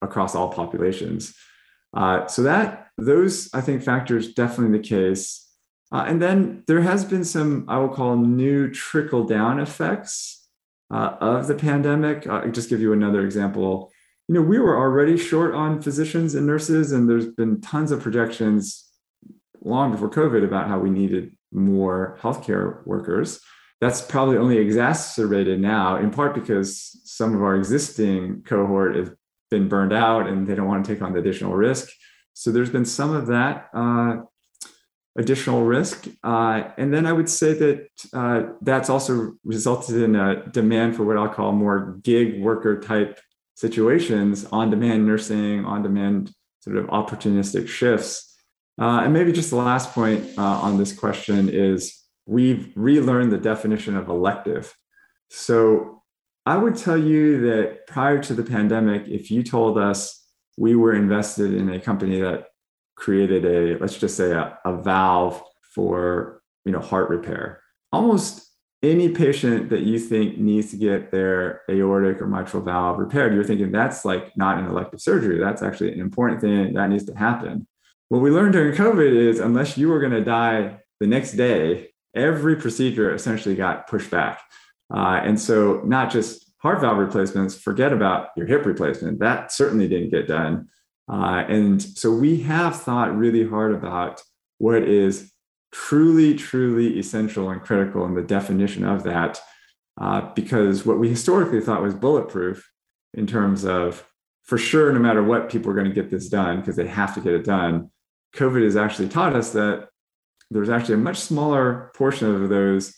across 0.00 0.34
all 0.34 0.52
populations. 0.52 1.34
Uh, 1.94 2.26
so 2.26 2.42
that 2.42 2.88
those 2.96 3.50
I 3.52 3.60
think 3.60 3.82
factors 3.82 4.32
definitely 4.34 4.78
the 4.78 4.84
case. 4.84 5.48
Uh, 5.92 6.04
and 6.06 6.22
then 6.22 6.64
there 6.66 6.80
has 6.80 7.04
been 7.04 7.24
some 7.24 7.66
I 7.68 7.78
will 7.78 7.90
call 7.90 8.16
new 8.16 8.70
trickle 8.70 9.24
down 9.24 9.60
effects 9.60 10.48
uh, 10.90 11.16
of 11.20 11.48
the 11.48 11.54
pandemic. 11.54 12.26
I'll 12.26 12.50
just 12.50 12.70
give 12.70 12.80
you 12.80 12.92
another 12.92 13.24
example. 13.24 13.91
You 14.28 14.36
know, 14.36 14.42
we 14.42 14.58
were 14.58 14.76
already 14.76 15.16
short 15.16 15.54
on 15.54 15.82
physicians 15.82 16.34
and 16.34 16.46
nurses, 16.46 16.92
and 16.92 17.08
there's 17.08 17.26
been 17.26 17.60
tons 17.60 17.90
of 17.90 18.00
projections 18.00 18.88
long 19.62 19.92
before 19.92 20.10
COVID 20.10 20.44
about 20.44 20.68
how 20.68 20.78
we 20.78 20.90
needed 20.90 21.36
more 21.52 22.18
healthcare 22.20 22.86
workers. 22.86 23.40
That's 23.80 24.00
probably 24.00 24.36
only 24.36 24.58
exacerbated 24.58 25.60
now, 25.60 25.96
in 25.96 26.10
part 26.10 26.34
because 26.34 27.00
some 27.04 27.34
of 27.34 27.42
our 27.42 27.56
existing 27.56 28.42
cohort 28.44 28.94
has 28.94 29.10
been 29.50 29.68
burned 29.68 29.92
out 29.92 30.28
and 30.28 30.46
they 30.46 30.54
don't 30.54 30.68
want 30.68 30.84
to 30.84 30.94
take 30.94 31.02
on 31.02 31.12
the 31.12 31.18
additional 31.18 31.54
risk. 31.54 31.88
So 32.32 32.50
there's 32.50 32.70
been 32.70 32.84
some 32.84 33.12
of 33.12 33.26
that 33.26 33.68
uh, 33.74 34.18
additional 35.18 35.64
risk. 35.64 36.06
Uh, 36.22 36.70
and 36.78 36.94
then 36.94 37.06
I 37.06 37.12
would 37.12 37.28
say 37.28 37.52
that 37.54 37.88
uh, 38.12 38.52
that's 38.62 38.88
also 38.88 39.34
resulted 39.44 39.96
in 39.96 40.16
a 40.16 40.46
demand 40.46 40.96
for 40.96 41.04
what 41.04 41.18
I'll 41.18 41.28
call 41.28 41.52
more 41.52 41.98
gig 42.02 42.40
worker 42.40 42.80
type 42.80 43.20
situations, 43.62 44.44
on 44.58 44.70
demand 44.70 45.06
nursing, 45.06 45.64
on 45.64 45.82
demand 45.82 46.32
sort 46.64 46.76
of 46.76 46.86
opportunistic 46.86 47.68
shifts. 47.68 48.12
Uh, 48.80 49.00
and 49.04 49.12
maybe 49.12 49.32
just 49.32 49.50
the 49.50 49.56
last 49.56 49.92
point 49.92 50.20
uh, 50.36 50.66
on 50.66 50.78
this 50.78 50.92
question 50.92 51.48
is 51.48 51.78
we've 52.26 52.72
relearned 52.74 53.30
the 53.32 53.38
definition 53.52 53.96
of 53.96 54.08
elective. 54.08 54.74
So 55.30 56.02
I 56.44 56.56
would 56.56 56.76
tell 56.76 56.98
you 56.98 57.40
that 57.48 57.86
prior 57.86 58.20
to 58.22 58.34
the 58.34 58.42
pandemic, 58.42 59.06
if 59.06 59.30
you 59.30 59.42
told 59.42 59.78
us 59.78 59.98
we 60.58 60.74
were 60.74 60.94
invested 60.94 61.54
in 61.54 61.70
a 61.70 61.80
company 61.80 62.20
that 62.20 62.48
created 62.96 63.44
a, 63.44 63.78
let's 63.80 63.98
just 63.98 64.16
say 64.16 64.32
a, 64.32 64.58
a 64.64 64.82
valve 64.82 65.42
for, 65.74 66.42
you 66.64 66.72
know, 66.72 66.80
heart 66.80 67.08
repair, 67.10 67.62
almost 67.92 68.51
any 68.82 69.08
patient 69.10 69.70
that 69.70 69.82
you 69.82 69.98
think 69.98 70.38
needs 70.38 70.70
to 70.70 70.76
get 70.76 71.12
their 71.12 71.62
aortic 71.70 72.20
or 72.20 72.26
mitral 72.26 72.62
valve 72.62 72.98
repaired, 72.98 73.32
you're 73.32 73.44
thinking 73.44 73.70
that's 73.70 74.04
like 74.04 74.36
not 74.36 74.58
an 74.58 74.66
elective 74.66 75.00
surgery. 75.00 75.38
That's 75.38 75.62
actually 75.62 75.92
an 75.92 76.00
important 76.00 76.40
thing 76.40 76.74
that 76.74 76.88
needs 76.88 77.04
to 77.04 77.14
happen. 77.14 77.66
What 78.08 78.20
we 78.20 78.30
learned 78.30 78.54
during 78.54 78.74
COVID 78.74 79.14
is 79.14 79.38
unless 79.38 79.78
you 79.78 79.88
were 79.88 80.00
going 80.00 80.12
to 80.12 80.24
die 80.24 80.80
the 81.00 81.06
next 81.06 81.32
day, 81.32 81.90
every 82.14 82.56
procedure 82.56 83.14
essentially 83.14 83.54
got 83.54 83.86
pushed 83.86 84.10
back. 84.10 84.40
Uh, 84.92 85.20
and 85.24 85.40
so, 85.40 85.80
not 85.84 86.10
just 86.10 86.52
heart 86.58 86.80
valve 86.80 86.98
replacements, 86.98 87.54
forget 87.54 87.92
about 87.92 88.28
your 88.36 88.46
hip 88.46 88.66
replacement. 88.66 89.20
That 89.20 89.50
certainly 89.50 89.88
didn't 89.88 90.10
get 90.10 90.28
done. 90.28 90.68
Uh, 91.10 91.44
and 91.48 91.80
so, 91.82 92.12
we 92.12 92.42
have 92.42 92.80
thought 92.80 93.16
really 93.16 93.48
hard 93.48 93.72
about 93.72 94.20
what 94.58 94.82
is 94.82 95.31
truly, 95.72 96.34
truly 96.34 96.98
essential 96.98 97.50
and 97.50 97.62
critical 97.62 98.04
in 98.04 98.14
the 98.14 98.22
definition 98.22 98.84
of 98.84 99.02
that. 99.04 99.40
Uh, 100.00 100.32
because 100.34 100.86
what 100.86 100.98
we 100.98 101.08
historically 101.08 101.60
thought 101.60 101.82
was 101.82 101.94
bulletproof 101.94 102.70
in 103.14 103.26
terms 103.26 103.64
of 103.64 104.06
for 104.42 104.58
sure, 104.58 104.92
no 104.92 104.98
matter 104.98 105.22
what, 105.22 105.50
people 105.50 105.70
are 105.70 105.74
going 105.74 105.88
to 105.88 105.94
get 105.94 106.10
this 106.10 106.28
done 106.28 106.60
because 106.60 106.76
they 106.76 106.86
have 106.86 107.14
to 107.14 107.20
get 107.20 107.32
it 107.32 107.44
done. 107.44 107.90
COVID 108.34 108.64
has 108.64 108.76
actually 108.76 109.08
taught 109.08 109.34
us 109.34 109.52
that 109.52 109.88
there's 110.50 110.68
actually 110.68 110.94
a 110.94 110.98
much 110.98 111.16
smaller 111.16 111.90
portion 111.94 112.34
of 112.34 112.48
those 112.48 112.94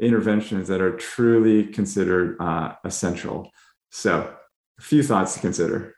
interventions 0.00 0.68
that 0.68 0.80
are 0.80 0.96
truly 0.96 1.64
considered 1.64 2.36
uh, 2.40 2.74
essential. 2.84 3.50
So, 3.90 4.34
a 4.78 4.82
few 4.82 5.02
thoughts 5.02 5.34
to 5.34 5.40
consider. 5.40 5.94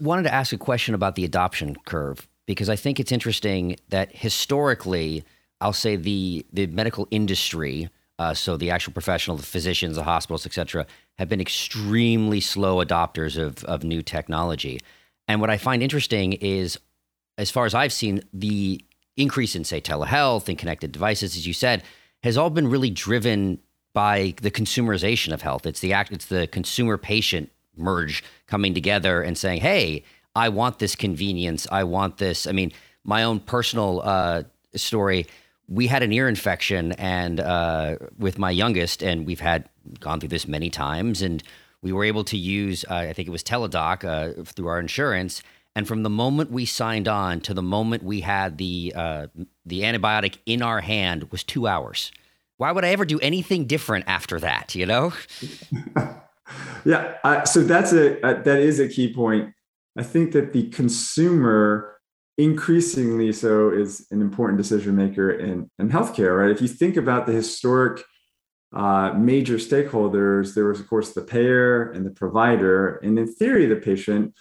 Wanted 0.00 0.24
to 0.24 0.34
ask 0.34 0.52
a 0.52 0.58
question 0.58 0.94
about 0.94 1.14
the 1.14 1.24
adoption 1.24 1.76
curve 1.84 2.26
because 2.46 2.68
I 2.68 2.76
think 2.76 2.98
it's 2.98 3.12
interesting 3.12 3.76
that 3.90 4.14
historically, 4.16 5.24
I'll 5.60 5.72
say 5.72 5.96
the 5.96 6.46
the 6.52 6.66
medical 6.68 7.08
industry, 7.10 7.90
uh, 8.18 8.34
so 8.34 8.56
the 8.56 8.70
actual 8.70 8.92
professional, 8.92 9.36
the 9.36 9.42
physicians, 9.42 9.96
the 9.96 10.04
hospitals, 10.04 10.46
et 10.46 10.52
cetera, 10.52 10.86
have 11.18 11.28
been 11.28 11.40
extremely 11.40 12.40
slow 12.40 12.84
adopters 12.84 13.36
of 13.36 13.64
of 13.64 13.82
new 13.82 14.02
technology. 14.02 14.80
And 15.26 15.40
what 15.40 15.50
I 15.50 15.58
find 15.58 15.82
interesting 15.82 16.34
is, 16.34 16.78
as 17.36 17.50
far 17.50 17.66
as 17.66 17.74
I've 17.74 17.92
seen, 17.92 18.22
the 18.32 18.82
increase 19.16 19.56
in, 19.56 19.64
say, 19.64 19.80
telehealth 19.80 20.48
and 20.48 20.56
connected 20.56 20.92
devices, 20.92 21.36
as 21.36 21.46
you 21.46 21.52
said, 21.52 21.82
has 22.22 22.36
all 22.36 22.50
been 22.50 22.68
really 22.68 22.90
driven 22.90 23.58
by 23.92 24.34
the 24.40 24.50
consumerization 24.50 25.32
of 25.34 25.42
health. 25.42 25.66
It's 25.66 25.80
the 25.80 25.92
act, 25.92 26.12
it's 26.12 26.26
the 26.26 26.46
consumer 26.46 26.96
patient 26.96 27.50
merge 27.76 28.22
coming 28.46 28.74
together 28.74 29.22
and 29.22 29.36
saying, 29.36 29.60
"Hey, 29.60 30.04
I 30.34 30.48
want 30.50 30.78
this 30.78 30.94
convenience. 30.94 31.66
I 31.70 31.84
want 31.84 32.18
this." 32.18 32.46
I 32.46 32.52
mean, 32.52 32.72
my 33.04 33.24
own 33.24 33.40
personal 33.40 34.00
uh, 34.04 34.44
story. 34.76 35.26
We 35.68 35.86
had 35.86 36.02
an 36.02 36.12
ear 36.12 36.28
infection, 36.28 36.92
and 36.92 37.40
uh, 37.40 37.96
with 38.18 38.38
my 38.38 38.50
youngest, 38.50 39.02
and 39.02 39.26
we've 39.26 39.40
had 39.40 39.68
gone 40.00 40.18
through 40.18 40.30
this 40.30 40.48
many 40.48 40.70
times, 40.70 41.20
and 41.22 41.42
we 41.82 41.92
were 41.92 42.04
able 42.04 42.24
to 42.24 42.36
use, 42.36 42.84
uh, 42.90 42.94
I 42.94 43.12
think 43.12 43.28
it 43.28 43.30
was 43.30 43.42
Teladoc 43.42 44.04
uh, 44.04 44.42
through 44.44 44.68
our 44.68 44.80
insurance, 44.80 45.42
and 45.76 45.86
from 45.86 46.02
the 46.02 46.10
moment 46.10 46.50
we 46.50 46.64
signed 46.64 47.06
on 47.06 47.40
to 47.42 47.54
the 47.54 47.62
moment 47.62 48.02
we 48.02 48.20
had 48.22 48.58
the 48.58 48.92
uh, 48.96 49.26
the 49.64 49.82
antibiotic 49.82 50.38
in 50.46 50.62
our 50.62 50.80
hand 50.80 51.30
was 51.30 51.44
two 51.44 51.68
hours. 51.68 52.10
Why 52.56 52.72
would 52.72 52.84
I 52.84 52.88
ever 52.88 53.04
do 53.04 53.20
anything 53.20 53.66
different 53.66 54.06
after 54.08 54.40
that? 54.40 54.74
You 54.74 54.86
know? 54.86 55.12
yeah. 56.84 57.44
So 57.44 57.62
that's 57.62 57.92
a 57.92 58.20
uh, 58.26 58.42
that 58.42 58.58
is 58.58 58.80
a 58.80 58.88
key 58.88 59.12
point. 59.14 59.54
I 59.96 60.02
think 60.02 60.32
that 60.32 60.52
the 60.52 60.68
consumer 60.70 61.97
increasingly 62.38 63.32
so 63.32 63.70
is 63.70 64.06
an 64.10 64.20
important 64.20 64.58
decision 64.58 64.96
maker 64.96 65.30
in, 65.30 65.68
in 65.78 65.90
healthcare, 65.90 66.38
right? 66.38 66.50
If 66.50 66.62
you 66.62 66.68
think 66.68 66.96
about 66.96 67.26
the 67.26 67.32
historic 67.32 68.04
uh, 68.74 69.12
major 69.16 69.56
stakeholders, 69.56 70.54
there 70.54 70.66
was, 70.66 70.78
of 70.78 70.88
course, 70.88 71.12
the 71.12 71.22
payer 71.22 71.90
and 71.90 72.06
the 72.06 72.10
provider. 72.10 72.96
And 72.98 73.18
in 73.18 73.26
theory, 73.26 73.66
the 73.66 73.76
patient 73.76 74.34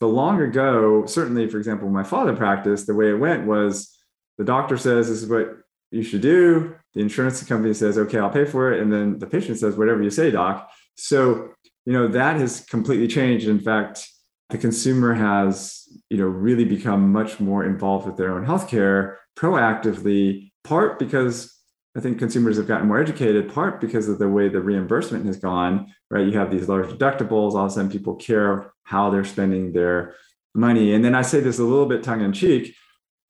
the 0.00 0.08
long 0.08 0.42
ago, 0.42 1.06
certainly, 1.06 1.48
for 1.48 1.58
example, 1.58 1.88
my 1.88 2.02
father 2.02 2.34
practiced, 2.34 2.88
the 2.88 2.94
way 2.94 3.10
it 3.10 3.18
went 3.18 3.46
was 3.46 3.96
the 4.36 4.42
doctor 4.44 4.76
says, 4.76 5.08
This 5.08 5.22
is 5.22 5.28
what 5.28 5.58
you 5.92 6.02
should 6.02 6.22
do. 6.22 6.74
The 6.94 7.00
insurance 7.00 7.40
company 7.44 7.72
says, 7.72 7.96
Okay, 7.96 8.18
I'll 8.18 8.28
pay 8.28 8.44
for 8.44 8.72
it. 8.72 8.80
And 8.80 8.92
then 8.92 9.20
the 9.20 9.28
patient 9.28 9.58
says, 9.58 9.76
Whatever 9.76 10.02
you 10.02 10.10
say, 10.10 10.32
doc. 10.32 10.68
So, 10.96 11.50
you 11.86 11.92
know, 11.92 12.08
that 12.08 12.36
has 12.40 12.64
completely 12.64 13.06
changed. 13.06 13.46
In 13.46 13.60
fact, 13.60 14.08
the 14.52 14.58
consumer 14.58 15.14
has, 15.14 15.88
you 16.10 16.18
know, 16.18 16.26
really 16.26 16.64
become 16.64 17.10
much 17.10 17.40
more 17.40 17.64
involved 17.64 18.06
with 18.06 18.16
their 18.16 18.32
own 18.32 18.46
healthcare 18.46 19.16
proactively, 19.36 20.52
part 20.62 20.98
because 20.98 21.58
I 21.96 22.00
think 22.00 22.18
consumers 22.18 22.56
have 22.58 22.68
gotten 22.68 22.88
more 22.88 23.00
educated, 23.00 23.52
part 23.52 23.80
because 23.80 24.08
of 24.08 24.18
the 24.18 24.28
way 24.28 24.48
the 24.48 24.60
reimbursement 24.60 25.26
has 25.26 25.38
gone, 25.38 25.92
right? 26.10 26.26
You 26.26 26.38
have 26.38 26.50
these 26.50 26.68
large 26.68 26.86
deductibles, 26.86 27.52
all 27.52 27.64
of 27.64 27.70
a 27.70 27.70
sudden 27.70 27.90
people 27.90 28.14
care 28.14 28.72
how 28.84 29.10
they're 29.10 29.24
spending 29.24 29.72
their 29.72 30.14
money. 30.54 30.94
And 30.94 31.04
then 31.04 31.14
I 31.14 31.22
say 31.22 31.40
this 31.40 31.58
a 31.58 31.64
little 31.64 31.86
bit 31.86 32.02
tongue 32.02 32.22
in 32.22 32.32
cheek. 32.32 32.74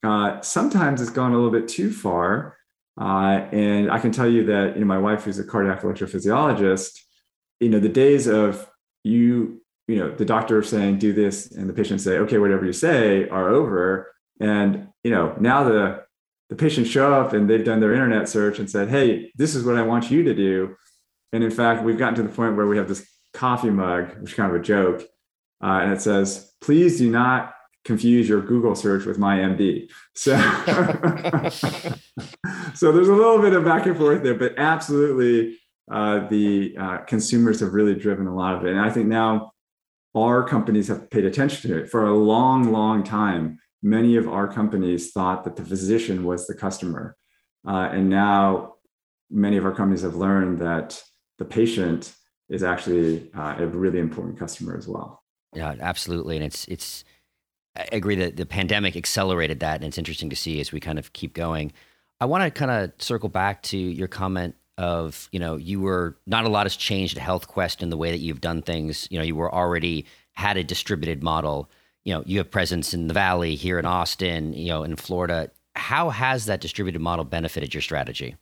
Uh, 0.03 0.41
sometimes 0.41 1.01
it's 1.01 1.09
gone 1.09 1.31
a 1.31 1.35
little 1.35 1.51
bit 1.51 1.67
too 1.67 1.91
far. 1.91 2.57
Uh, 2.99 3.47
and 3.51 3.89
I 3.89 3.99
can 3.99 4.11
tell 4.11 4.29
you 4.29 4.45
that, 4.47 4.75
you 4.75 4.81
know, 4.81 4.85
my 4.85 4.97
wife, 4.97 5.23
who's 5.23 5.39
a 5.39 5.43
cardiac 5.43 5.81
electrophysiologist, 5.81 6.99
you 7.59 7.69
know, 7.69 7.79
the 7.79 7.89
days 7.89 8.27
of 8.27 8.69
you, 9.03 9.62
you 9.87 9.97
know, 9.97 10.11
the 10.11 10.25
doctor 10.25 10.61
saying, 10.63 10.99
do 10.99 11.13
this, 11.13 11.51
and 11.51 11.69
the 11.69 11.73
patient 11.73 12.01
say, 12.01 12.17
okay, 12.19 12.37
whatever 12.37 12.65
you 12.65 12.73
say, 12.73 13.27
are 13.29 13.49
over. 13.49 14.13
And, 14.39 14.89
you 15.03 15.11
know, 15.11 15.35
now 15.39 15.63
the 15.63 16.03
the 16.49 16.55
patients 16.55 16.89
show 16.89 17.13
up 17.13 17.33
and 17.33 17.49
they've 17.49 17.65
done 17.65 17.79
their 17.79 17.93
internet 17.93 18.29
search 18.29 18.59
and 18.59 18.69
said, 18.69 18.89
Hey, 18.89 19.31
this 19.35 19.55
is 19.55 19.63
what 19.63 19.75
I 19.75 19.81
want 19.81 20.11
you 20.11 20.23
to 20.23 20.35
do. 20.35 20.75
And 21.31 21.43
in 21.43 21.49
fact, 21.49 21.83
we've 21.83 21.97
gotten 21.97 22.15
to 22.15 22.23
the 22.23 22.29
point 22.29 22.55
where 22.55 22.67
we 22.67 22.77
have 22.77 22.87
this 22.87 23.07
coffee 23.33 23.71
mug, 23.71 24.19
which 24.19 24.31
is 24.31 24.35
kind 24.35 24.53
of 24.53 24.61
a 24.61 24.63
joke, 24.63 25.03
uh, 25.63 25.79
and 25.81 25.91
it 25.91 26.01
says, 26.01 26.53
"Please 26.61 26.99
do 26.99 27.09
not 27.09 27.55
confuse 27.83 28.29
your 28.29 28.41
Google 28.41 28.75
search 28.75 29.05
with 29.05 29.17
my 29.17 29.39
MD." 29.39 29.89
So, 30.13 30.35
so 32.75 32.91
there's 32.91 33.07
a 33.07 33.15
little 33.15 33.41
bit 33.41 33.53
of 33.53 33.65
back 33.65 33.87
and 33.87 33.97
forth 33.97 34.21
there, 34.21 34.35
but 34.35 34.53
absolutely, 34.57 35.57
uh, 35.91 36.27
the 36.27 36.75
uh, 36.79 36.97
consumers 36.99 37.61
have 37.61 37.73
really 37.73 37.95
driven 37.95 38.27
a 38.27 38.35
lot 38.35 38.53
of 38.53 38.65
it, 38.65 38.71
and 38.71 38.79
I 38.79 38.91
think 38.91 39.07
now 39.07 39.52
our 40.15 40.43
companies 40.43 40.87
have 40.87 41.09
paid 41.09 41.25
attention 41.25 41.69
to 41.69 41.77
it 41.77 41.89
for 41.89 42.05
a 42.05 42.13
long, 42.13 42.71
long 42.71 43.03
time. 43.03 43.59
Many 43.81 44.15
of 44.15 44.29
our 44.29 44.47
companies 44.47 45.11
thought 45.11 45.43
that 45.43 45.55
the 45.55 45.65
physician 45.65 46.23
was 46.23 46.47
the 46.47 46.53
customer, 46.53 47.17
uh, 47.67 47.89
and 47.91 48.09
now 48.09 48.75
many 49.29 49.57
of 49.57 49.65
our 49.65 49.73
companies 49.73 50.03
have 50.03 50.15
learned 50.15 50.59
that 50.59 51.01
the 51.39 51.45
patient 51.45 52.13
is 52.49 52.63
actually 52.63 53.31
uh, 53.33 53.55
a 53.57 53.67
really 53.67 53.99
important 53.99 54.37
customer 54.37 54.77
as 54.77 54.87
well. 54.87 55.23
Yeah, 55.53 55.75
absolutely, 55.79 56.37
and 56.37 56.45
it's 56.45 56.67
it's. 56.67 57.03
I 57.75 57.87
agree 57.91 58.15
that 58.15 58.37
the 58.37 58.45
pandemic 58.45 58.95
accelerated 58.95 59.59
that, 59.61 59.75
and 59.75 59.85
it's 59.85 59.97
interesting 59.97 60.29
to 60.29 60.35
see 60.35 60.61
as 60.61 60.71
we 60.71 60.79
kind 60.79 60.99
of 60.99 61.11
keep 61.13 61.33
going. 61.33 61.73
I 62.19 62.25
want 62.25 62.43
to 62.43 62.51
kind 62.51 62.71
of 62.71 62.91
circle 62.99 63.29
back 63.29 63.63
to 63.63 63.77
your 63.77 64.07
comment 64.07 64.55
of 64.77 65.29
you 65.31 65.39
know 65.39 65.55
you 65.55 65.79
were 65.79 66.17
not 66.25 66.45
a 66.45 66.49
lot 66.49 66.65
has 66.65 66.75
changed 66.75 67.17
at 67.17 67.23
HealthQuest 67.23 67.81
in 67.81 67.89
the 67.89 67.97
way 67.97 68.11
that 68.11 68.19
you've 68.19 68.41
done 68.41 68.61
things. 68.61 69.07
You 69.11 69.19
know, 69.19 69.23
you 69.23 69.35
were 69.35 69.53
already 69.53 70.05
had 70.33 70.57
a 70.57 70.63
distributed 70.63 71.23
model. 71.23 71.69
You 72.03 72.13
know, 72.15 72.23
you 72.25 72.39
have 72.39 72.51
presence 72.51 72.93
in 72.93 73.07
the 73.07 73.13
Valley 73.13 73.55
here 73.55 73.79
in 73.79 73.85
Austin. 73.85 74.53
You 74.53 74.69
know, 74.69 74.83
in 74.83 74.95
Florida. 74.95 75.51
How 75.75 76.11
has 76.11 76.45
that 76.45 76.61
distributed 76.61 77.01
model 77.01 77.25
benefited 77.25 77.73
your 77.73 77.81
strategy? 77.81 78.35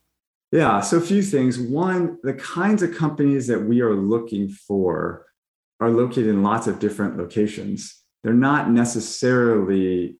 Yeah, 0.52 0.82
so 0.82 0.98
a 0.98 1.02
few 1.02 1.22
things. 1.22 1.58
One, 1.58 2.18
the 2.24 2.34
kinds 2.34 2.84
of 2.84 2.94
companies 2.94 3.48
that 3.48 3.62
we 3.62 3.80
are 3.80 3.96
looking 3.96 4.50
for 4.50 5.26
are 5.80 5.90
located 5.90 6.28
in 6.28 6.44
lots 6.44 6.68
of 6.68 6.80
different 6.80 7.18
locations. 7.18 8.02
They're 8.24 8.34
not 8.34 8.70
necessarily 8.70 10.18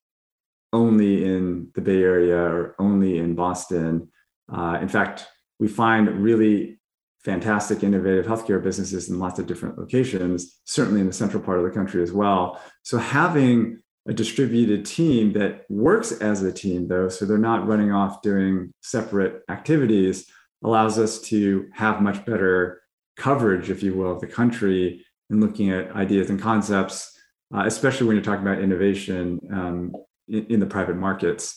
only 0.74 1.26
in 1.26 1.70
the 1.76 1.82
Bay 1.82 2.02
Area 2.02 2.38
or 2.38 2.76
only 2.80 3.20
in 3.20 3.36
Boston. 3.36 4.10
Uh, 4.52 4.80
in 4.82 4.88
fact, 4.88 5.28
we 5.62 5.68
find 5.68 6.10
really 6.22 6.80
fantastic, 7.24 7.84
innovative 7.84 8.26
healthcare 8.26 8.62
businesses 8.62 9.10
in 9.10 9.20
lots 9.20 9.38
of 9.38 9.46
different 9.46 9.78
locations, 9.78 10.60
certainly 10.66 11.00
in 11.00 11.06
the 11.08 11.14
central 11.14 11.42
part 11.42 11.60
of 11.60 11.64
the 11.64 11.70
country 11.70 12.02
as 12.02 12.12
well. 12.12 12.60
So 12.82 12.98
having 12.98 13.80
a 14.08 14.14
distributed 14.14 14.86
team 14.86 15.34
that 15.34 15.66
works 15.70 16.12
as 16.14 16.42
a 16.42 16.52
team, 16.52 16.88
though, 16.88 17.10
so 17.10 17.26
they're 17.26 17.38
not 17.38 17.68
running 17.68 17.92
off 17.92 18.24
doing 18.24 18.74
separate 18.82 19.44
activities, 19.50 20.26
allows 20.64 20.98
us 20.98 21.22
to 21.22 21.68
have 21.74 22.02
much 22.02 22.26
better 22.26 22.82
coverage, 23.16 23.70
if 23.70 23.84
you 23.84 23.94
will, 23.94 24.14
of 24.14 24.20
the 24.20 24.26
country 24.28 25.06
and 25.30 25.42
looking 25.42 25.70
at 25.70 25.92
ideas 25.92 26.32
and 26.32 26.42
concepts, 26.42 27.16
uh, 27.54 27.64
especially 27.68 28.08
when 28.08 28.16
you're 28.16 28.26
talking 28.26 28.46
about 28.46 28.64
innovation 28.64 29.40
um, 29.54 29.94
in, 30.28 30.46
in, 30.48 30.60
the 30.60 30.66
private 30.66 30.96
markets. 30.96 31.56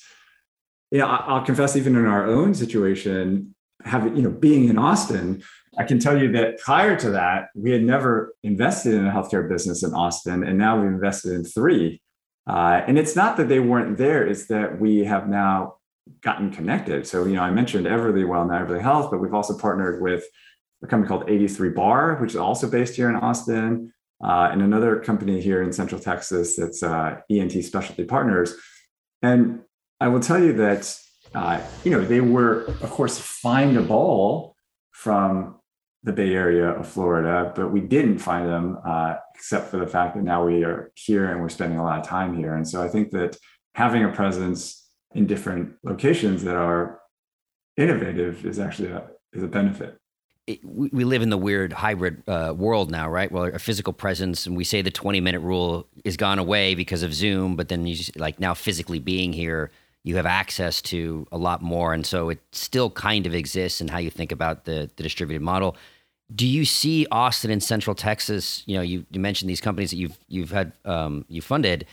Yeah, 0.91 1.07
I'll 1.07 1.45
confess, 1.45 1.75
even 1.77 1.97
in 1.97 2.05
our 2.05 2.27
own 2.27 2.53
situation, 2.55 3.54
having 3.85 4.17
you 4.17 4.23
know 4.23 4.31
being 4.31 4.69
in 4.69 4.79
Austin, 4.79 5.43
I 5.79 5.85
can 5.85 5.99
tell 5.99 6.21
you 6.21 6.33
that 6.33 6.59
prior 6.59 6.97
to 6.97 7.11
that, 7.11 7.49
we 7.55 7.71
had 7.71 7.83
never 7.83 8.35
invested 8.43 8.95
in 8.95 9.07
a 9.07 9.11
healthcare 9.11 9.49
business 9.49 9.83
in 9.83 9.93
Austin, 9.95 10.45
and 10.45 10.59
now 10.59 10.81
we've 10.81 10.91
invested 10.91 11.33
in 11.33 11.45
three. 11.45 12.01
Uh, 12.47 12.83
and 12.87 12.99
it's 12.99 13.17
not 13.17 13.37
that 13.37 13.49
they 13.49 13.61
weren't 13.61 13.97
there; 13.97 14.27
it's 14.27 14.47
that 14.47 14.81
we 14.81 15.05
have 15.05 15.29
now 15.29 15.77
gotten 16.23 16.51
connected. 16.51 17.07
So 17.07 17.25
you 17.25 17.35
know, 17.35 17.43
I 17.43 17.51
mentioned 17.51 17.87
Everlywell 17.87 18.49
now 18.49 18.65
Everly 18.65 18.81
Health, 18.81 19.11
but 19.11 19.21
we've 19.21 19.35
also 19.35 19.57
partnered 19.57 20.03
with 20.03 20.25
a 20.83 20.87
company 20.87 21.09
called 21.09 21.29
83 21.29 21.71
Bar, 21.71 22.17
which 22.17 22.31
is 22.31 22.37
also 22.37 22.69
based 22.69 22.95
here 22.97 23.09
in 23.09 23.17
Austin, 23.17 23.93
uh, 24.23 24.51
and 24.53 24.63
another 24.63 25.01
company 25.01 25.41
here 25.41 25.63
in 25.63 25.73
Central 25.73 26.01
Texas 26.01 26.57
that's 26.57 26.83
uh, 26.83 27.21
ENT 27.31 27.53
Specialty 27.65 28.05
Partners. 28.05 28.55
And 29.23 29.61
I 30.01 30.09
will 30.09 30.21
tell 30.21 30.43
you 30.43 30.53
that 30.55 30.99
uh, 31.35 31.61
you 31.85 31.91
know 31.91 32.05
they 32.05 32.21
were, 32.21 32.65
of 32.83 32.91
course, 32.91 33.19
findable 33.19 34.55
from 34.93 35.57
the 36.05 36.13
Bay 36.13 36.35
Area 36.35 36.69
of 36.69 36.87
Florida, 36.87 37.53
but 37.57 37.73
we 37.73 37.81
didn't 37.81 38.19
find 38.19 38.47
them 38.47 38.79
uh, 38.87 39.15
except 39.35 39.71
for 39.71 39.79
the 39.79 39.87
fact 39.87 40.15
that 40.15 40.23
now 40.23 40.45
we 40.45 40.63
are 40.63 40.93
here 40.95 41.31
and 41.31 41.41
we're 41.41 41.49
spending 41.49 41.79
a 41.79 41.83
lot 41.83 41.99
of 41.99 42.07
time 42.07 42.37
here. 42.37 42.55
And 42.55 42.69
so 42.69 42.83
I 42.83 42.89
think 42.89 43.11
that 43.13 43.37
having 43.75 44.05
a 44.05 44.11
presence 44.11 44.87
in 45.15 45.27
different 45.27 45.75
locations 45.83 46.45
that 46.45 46.57
are 46.57 47.01
innovative 47.77 48.45
is 48.45 48.59
actually 48.59 48.91
a, 48.91 49.09
is 49.33 49.43
a 49.43 49.49
benefit. 49.49 49.99
It, 50.47 50.63
we 50.63 51.05
live 51.05 51.23
in 51.23 51.31
the 51.31 51.39
weird 51.39 51.73
hybrid 51.73 52.23
uh, 52.29 52.53
world 52.55 52.91
now, 52.91 53.09
right? 53.09 53.33
Well, 53.33 53.45
a 53.45 53.59
physical 53.59 53.95
presence, 53.95 54.47
and 54.47 54.55
we 54.55 54.65
say 54.65 54.83
the 54.83 54.91
20 54.91 55.21
minute 55.21 55.41
rule 55.41 55.87
is 56.05 56.19
gone 56.19 56.39
away 56.39 56.75
because 56.75 57.03
of 57.03 57.15
Zoom, 57.15 57.57
but 57.57 57.69
then 57.69 57.87
you 57.87 57.97
just, 57.97 58.19
like 58.19 58.39
now 58.39 58.53
physically 58.53 58.99
being 58.99 59.33
here, 59.33 59.71
you 60.05 60.17
have 60.17 60.27
access 60.27 60.83
to 60.83 61.27
a 61.33 61.39
lot 61.39 61.63
more. 61.63 61.95
And 61.95 62.07
so 62.07 62.29
it 62.29 62.39
still 62.53 62.91
kind 62.91 63.27
of 63.27 63.35
exists 63.35 63.81
in 63.81 63.89
how 63.89 63.99
you 63.99 64.11
think 64.11 64.31
about 64.31 64.67
the, 64.67 64.91
the 64.97 65.03
distributed 65.03 65.43
model. 65.43 65.77
Do 66.35 66.47
you 66.47 66.65
see 66.65 67.07
Austin 67.11 67.51
and 67.51 67.63
Central 67.63 67.95
Texas? 67.95 68.63
You 68.67 68.77
know, 68.77 68.83
you, 68.83 69.07
you 69.11 69.21
mentioned 69.21 69.51
these 69.51 69.61
companies 69.61 69.91
that 69.91 69.97
you've 69.97 70.19
you've 70.29 70.51
had 70.51 70.73
um, 70.85 71.25
you 71.29 71.43
funded. 71.43 71.87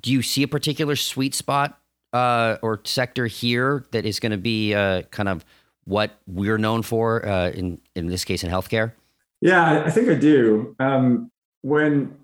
Do 0.00 0.10
you 0.10 0.22
see 0.22 0.42
a 0.42 0.48
particular 0.48 0.96
sweet 0.96 1.34
spot 1.34 1.78
uh, 2.12 2.56
or 2.62 2.80
sector 2.84 3.26
here 3.26 3.84
that 3.92 4.04
is 4.04 4.20
going 4.20 4.32
to 4.32 4.38
be 4.38 4.74
uh, 4.74 5.02
kind 5.10 5.28
of 5.28 5.44
what 5.84 6.18
we're 6.26 6.58
known 6.58 6.82
for 6.82 7.26
uh, 7.26 7.50
in 7.50 7.80
in 7.94 8.06
this 8.06 8.24
case 8.24 8.44
in 8.44 8.50
healthcare? 8.50 8.92
Yeah, 9.40 9.82
I 9.84 9.90
think 9.90 10.08
I 10.08 10.14
do. 10.14 10.76
Um, 10.78 11.30
when 11.62 12.16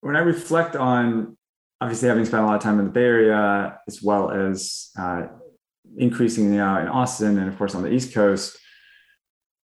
when 0.00 0.16
I 0.16 0.20
reflect 0.20 0.76
on 0.76 1.36
obviously 1.82 2.08
having 2.08 2.24
spent 2.24 2.44
a 2.44 2.46
lot 2.46 2.54
of 2.54 2.62
time 2.62 2.78
in 2.78 2.84
the 2.84 2.92
Bay 2.92 3.02
Area 3.02 3.76
as 3.88 4.00
well 4.02 4.30
as 4.30 4.90
uh, 4.96 5.26
increasingly 5.96 6.56
now 6.56 6.80
in 6.80 6.86
Austin 6.86 7.38
and 7.38 7.48
of 7.48 7.58
course 7.58 7.74
on 7.74 7.82
the 7.82 7.90
East 7.90 8.14
Coast, 8.14 8.56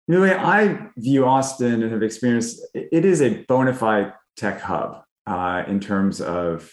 the 0.09 0.19
way 0.19 0.35
I 0.35 0.87
view 0.97 1.25
Austin 1.25 1.81
and 1.81 1.91
have 1.93 2.03
experienced, 2.03 2.59
it 2.73 3.05
is 3.05 3.21
a 3.21 3.45
bona 3.47 3.73
fide 3.73 4.11
tech 4.35 4.59
hub 4.59 5.03
uh, 5.27 5.63
in 5.67 5.79
terms 5.79 6.19
of, 6.19 6.69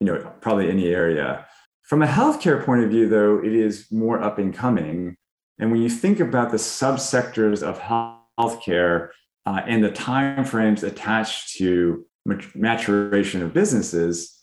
you 0.00 0.06
know, 0.06 0.32
probably 0.40 0.70
any 0.70 0.86
area. 0.86 1.44
From 1.82 2.02
a 2.02 2.06
healthcare 2.06 2.64
point 2.64 2.84
of 2.84 2.90
view, 2.90 3.08
though, 3.08 3.38
it 3.38 3.52
is 3.52 3.90
more 3.90 4.22
up 4.22 4.38
and 4.38 4.54
coming. 4.54 5.16
And 5.58 5.70
when 5.70 5.82
you 5.82 5.90
think 5.90 6.20
about 6.20 6.52
the 6.52 6.56
subsectors 6.56 7.62
of 7.62 7.78
healthcare 7.78 9.08
uh, 9.44 9.60
and 9.66 9.84
the 9.84 9.90
timeframes 9.90 10.82
attached 10.82 11.56
to 11.56 12.06
maturation 12.54 13.42
of 13.42 13.52
businesses, 13.52 14.35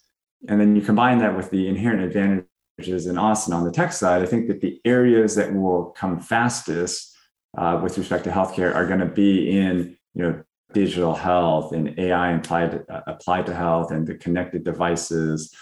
and 0.47 0.60
then 0.60 0.75
you 0.75 0.82
combine 0.82 1.19
that 1.19 1.36
with 1.36 1.49
the 1.49 1.67
inherent 1.67 2.01
advantages 2.01 3.08
in 3.08 3.17
Austin 3.17 3.53
on 3.53 3.63
the 3.63 3.71
tech 3.71 3.93
side, 3.93 4.21
I 4.21 4.25
think 4.25 4.47
that 4.47 4.62
the 4.62 4.82
areas 4.86 5.36
that 5.36 5.53
will 5.53 5.86
come 5.97 6.19
fastest 6.19 7.15
uh, 7.58 7.79
with 7.82 7.97
respect 7.97 8.23
to 8.25 8.32
healthcare 8.32 8.73
are 8.73 8.88
going 8.88 8.99
to 8.99 9.06
be 9.06 9.58
in 9.58 9.95
you 10.13 10.23
know 10.23 10.43
digital 10.73 11.13
health 11.13 11.71
and 11.71 11.97
AI 11.99 12.34
applied 12.34 12.84
uh, 12.89 13.01
applied 13.08 13.45
to 13.45 13.53
health 13.53 13.91
and 13.91 14.08
the 14.08 14.15
connected 14.15 14.63
devices 14.63 15.53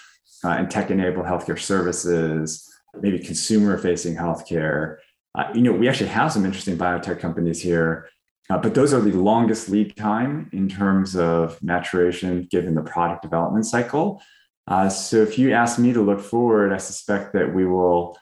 uh, 0.44 0.50
and 0.50 0.72
tech-enabled 0.72 1.26
healthcare 1.26 1.60
services, 1.60 2.68
maybe 3.00 3.20
consumer-facing 3.20 4.16
healthcare. 4.16 4.98
Uh, 5.38 5.50
you 5.54 5.62
know, 5.62 5.72
we 5.72 5.88
actually 5.88 6.10
have 6.10 6.32
some 6.32 6.46
interesting 6.46 6.78
biotech 6.78 7.20
companies 7.20 7.62
here, 7.62 8.10
uh, 8.50 8.58
but 8.58 8.74
those 8.74 8.94
are 8.94 9.02
the 9.02 9.12
longest 9.12 9.70
lead 9.70 9.96
time 9.96 10.50
in 10.52 10.68
terms 10.68 11.16
of 11.16 11.62
maturation 11.62 12.48
given 12.50 12.74
the 12.74 12.82
product 12.82 13.22
development 13.22 13.66
cycle. 13.66 14.22
Uh, 14.68 14.90
so 14.90 15.18
if 15.18 15.38
you 15.38 15.54
ask 15.54 15.80
me 15.80 15.92
to 15.94 16.02
look 16.02 16.22
forward, 16.22 16.72
I 16.72 16.78
suspect 16.78 17.34
that 17.34 17.54
we 17.54 17.66
will 17.66 18.18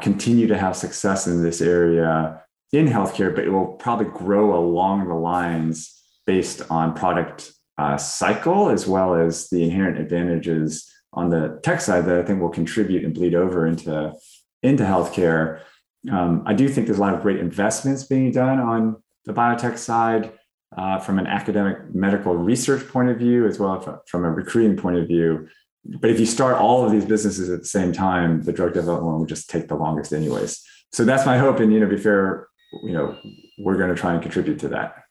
continue 0.00 0.46
to 0.46 0.56
have 0.56 0.76
success 0.76 1.26
in 1.26 1.42
this 1.42 1.60
area 1.60 2.42
in 2.72 2.86
healthcare, 2.86 3.34
but 3.34 3.44
it 3.44 3.50
will 3.50 3.66
probably 3.66 4.06
grow 4.06 4.58
along 4.58 5.08
the 5.08 5.14
lines 5.14 5.94
based 6.26 6.62
on 6.70 6.94
product 6.94 7.52
uh, 7.78 7.96
cycle 7.96 8.68
as 8.68 8.86
well 8.86 9.14
as 9.14 9.48
the 9.48 9.62
inherent 9.62 9.98
advantages 9.98 10.92
on 11.12 11.30
the 11.30 11.58
tech 11.62 11.80
side 11.80 12.04
that 12.04 12.18
I 12.18 12.22
think 12.22 12.40
will 12.40 12.50
contribute 12.50 13.04
and 13.04 13.14
bleed 13.14 13.34
over 13.34 13.66
into 13.66 14.12
into 14.62 14.82
healthcare. 14.82 15.60
Um, 16.10 16.42
I 16.44 16.54
do 16.54 16.68
think 16.68 16.86
there's 16.86 16.98
a 16.98 17.00
lot 17.00 17.14
of 17.14 17.22
great 17.22 17.38
investments 17.38 18.04
being 18.04 18.32
done 18.32 18.58
on 18.58 19.02
the 19.24 19.32
biotech 19.32 19.78
side 19.78 20.32
uh, 20.76 20.98
from 20.98 21.18
an 21.18 21.26
academic 21.26 21.94
medical 21.94 22.34
research 22.34 22.86
point 22.88 23.08
of 23.08 23.18
view, 23.18 23.46
as 23.46 23.58
well 23.58 23.78
as 23.78 24.10
from 24.10 24.24
a 24.24 24.30
recruiting 24.30 24.76
point 24.76 24.98
of 24.98 25.06
view. 25.06 25.48
But 25.88 26.10
if 26.10 26.20
you 26.20 26.26
start 26.26 26.56
all 26.56 26.84
of 26.84 26.92
these 26.92 27.04
businesses 27.04 27.48
at 27.48 27.60
the 27.60 27.66
same 27.66 27.92
time, 27.92 28.42
the 28.42 28.52
drug 28.52 28.74
development 28.74 29.18
will 29.18 29.26
just 29.26 29.48
take 29.48 29.68
the 29.68 29.74
longest, 29.74 30.12
anyways. 30.12 30.62
So 30.92 31.04
that's 31.04 31.24
my 31.24 31.38
hope. 31.38 31.60
And 31.60 31.72
you 31.72 31.80
know, 31.80 31.86
be 31.86 31.96
fair, 31.96 32.48
you 32.82 32.92
know 32.92 33.16
we're 33.58 33.76
going 33.76 33.88
to 33.88 33.94
try 33.94 34.12
and 34.12 34.22
contribute 34.22 34.58
to 34.58 34.68
that 34.68 35.04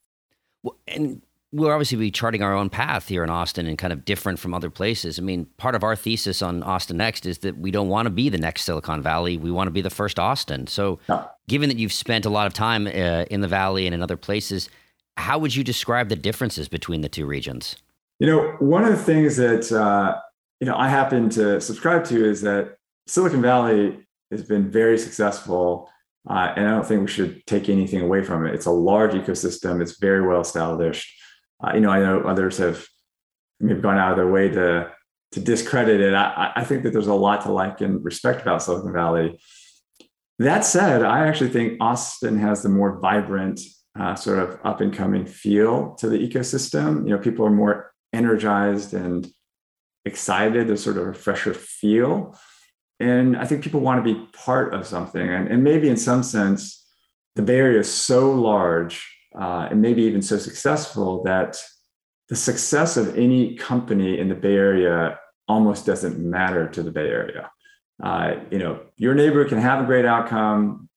well, 0.63 0.77
and 0.87 1.21
we'll 1.51 1.71
obviously 1.71 1.97
be 1.97 2.11
charting 2.11 2.43
our 2.43 2.53
own 2.53 2.69
path 2.69 3.07
here 3.07 3.23
in 3.23 3.29
austin 3.29 3.65
and 3.65 3.77
kind 3.77 3.93
of 3.93 4.05
different 4.05 4.39
from 4.39 4.53
other 4.53 4.69
places 4.69 5.17
i 5.17 5.21
mean 5.21 5.45
part 5.57 5.75
of 5.75 5.83
our 5.83 5.95
thesis 5.95 6.41
on 6.41 6.63
austin 6.63 6.97
next 6.97 7.25
is 7.25 7.39
that 7.39 7.57
we 7.57 7.71
don't 7.71 7.87
want 7.87 8.05
to 8.05 8.09
be 8.09 8.29
the 8.29 8.37
next 8.37 8.63
silicon 8.63 9.01
valley 9.01 9.37
we 9.37 9.51
want 9.51 9.67
to 9.67 9.71
be 9.71 9.81
the 9.81 9.89
first 9.89 10.19
austin 10.19 10.67
so 10.67 10.99
yeah. 11.09 11.25
given 11.47 11.69
that 11.69 11.77
you've 11.77 11.93
spent 11.93 12.25
a 12.25 12.29
lot 12.29 12.47
of 12.47 12.53
time 12.53 12.87
uh, 12.87 13.25
in 13.31 13.41
the 13.41 13.47
valley 13.47 13.85
and 13.85 13.95
in 13.95 14.01
other 14.01 14.17
places 14.17 14.69
How 15.17 15.39
would 15.39 15.55
you 15.55 15.63
describe 15.63 16.09
the 16.09 16.15
differences 16.15 16.69
between 16.69 17.01
the 17.01 17.09
two 17.09 17.25
regions? 17.25 17.75
You 18.19 18.27
know, 18.27 18.55
one 18.59 18.83
of 18.83 18.91
the 18.91 19.03
things 19.03 19.35
that 19.37 19.71
uh, 19.71 20.19
you 20.59 20.67
know 20.67 20.75
I 20.75 20.87
happen 20.89 21.29
to 21.31 21.61
subscribe 21.61 22.05
to 22.05 22.25
is 22.25 22.41
that 22.41 22.75
Silicon 23.07 23.41
Valley 23.41 24.05
has 24.31 24.43
been 24.43 24.69
very 24.69 24.97
successful, 24.97 25.89
uh, 26.29 26.53
and 26.55 26.67
I 26.67 26.71
don't 26.71 26.85
think 26.85 27.01
we 27.01 27.07
should 27.07 27.45
take 27.45 27.69
anything 27.69 28.01
away 28.01 28.23
from 28.23 28.45
it. 28.45 28.53
It's 28.53 28.65
a 28.65 28.71
large 28.71 29.11
ecosystem. 29.11 29.81
It's 29.81 29.99
very 29.99 30.25
well 30.25 30.41
established. 30.41 31.13
Uh, 31.63 31.71
you 31.75 31.81
know, 31.81 31.89
I 31.89 31.99
know 31.99 32.21
others 32.21 32.57
have 32.57 32.85
maybe 33.59 33.81
gone 33.81 33.97
out 33.97 34.11
of 34.11 34.17
their 34.17 34.31
way 34.31 34.49
to 34.49 34.91
to 35.33 35.39
discredit 35.39 35.99
it. 36.01 36.13
I, 36.13 36.51
I 36.55 36.63
think 36.63 36.83
that 36.83 36.93
there's 36.93 37.07
a 37.07 37.13
lot 37.13 37.41
to 37.41 37.51
like 37.51 37.81
and 37.81 38.03
respect 38.03 38.41
about 38.41 38.63
Silicon 38.63 38.93
Valley. 38.93 39.39
That 40.39 40.65
said, 40.65 41.03
I 41.03 41.27
actually 41.27 41.49
think 41.49 41.81
Austin 41.81 42.37
has 42.39 42.61
the 42.61 42.69
more 42.69 42.99
vibrant, 42.99 43.59
uh, 43.99 44.15
sort 44.15 44.39
of 44.39 44.59
up 44.63 44.81
and 44.81 44.93
coming 44.93 45.25
feel 45.25 45.95
to 45.95 46.07
the 46.07 46.17
ecosystem. 46.17 47.07
You 47.07 47.15
know, 47.15 47.17
people 47.17 47.45
are 47.45 47.51
more 47.51 47.91
energized 48.13 48.93
and 48.93 49.27
excited. 50.07 50.67
There's 50.67 50.83
sort 50.83 50.97
of 50.97 51.07
a 51.07 51.13
fresher 51.13 51.53
feel. 51.53 52.37
And 52.99 53.37
I 53.37 53.45
think 53.45 53.63
people 53.63 53.81
want 53.81 54.03
to 54.03 54.13
be 54.13 54.19
part 54.33 54.73
of 54.73 54.87
something. 54.87 55.27
And, 55.27 55.47
and 55.47 55.63
maybe 55.63 55.87
in 55.89 55.97
some 55.97 56.23
sense, 56.23 56.83
the 57.35 57.43
Bay 57.43 57.57
Area 57.57 57.79
is 57.79 57.93
so 57.93 58.31
large 58.31 59.07
uh, 59.39 59.67
and 59.69 59.81
maybe 59.81 60.01
even 60.03 60.21
so 60.21 60.37
successful 60.37 61.23
that 61.23 61.61
the 62.29 62.35
success 62.35 62.97
of 62.97 63.15
any 63.17 63.55
company 63.55 64.19
in 64.19 64.29
the 64.29 64.35
Bay 64.35 64.55
Area 64.55 65.19
almost 65.47 65.85
doesn't 65.85 66.17
matter 66.19 66.67
to 66.69 66.81
the 66.81 66.91
Bay 66.91 67.07
Area. 67.07 67.51
Uh, 68.03 68.35
you 68.51 68.59
know, 68.59 68.81
your 68.97 69.13
neighbor 69.13 69.45
can 69.45 69.59
have 69.59 69.83
a 69.83 69.85
great 69.85 70.05
outcome, 70.05 70.89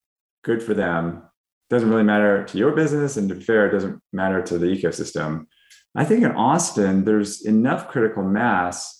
good 0.42 0.62
for 0.62 0.74
them. 0.74 1.22
Doesn't 1.68 1.88
really 1.88 2.02
matter 2.02 2.44
to 2.44 2.58
your 2.58 2.72
business, 2.72 3.16
and 3.16 3.28
to 3.28 3.36
be 3.36 3.44
fair, 3.44 3.68
it 3.68 3.72
doesn't 3.72 4.00
matter 4.12 4.42
to 4.42 4.58
the 4.58 4.66
ecosystem. 4.66 5.46
I 5.94 6.04
think 6.04 6.24
in 6.24 6.32
Austin, 6.32 7.04
there's 7.04 7.42
enough 7.46 7.88
critical 7.88 8.22
mass, 8.22 8.99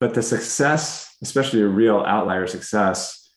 but 0.00 0.14
the 0.14 0.22
success, 0.22 1.14
especially 1.22 1.60
a 1.60 1.68
real 1.68 2.00
outlier 2.00 2.46
success 2.46 3.30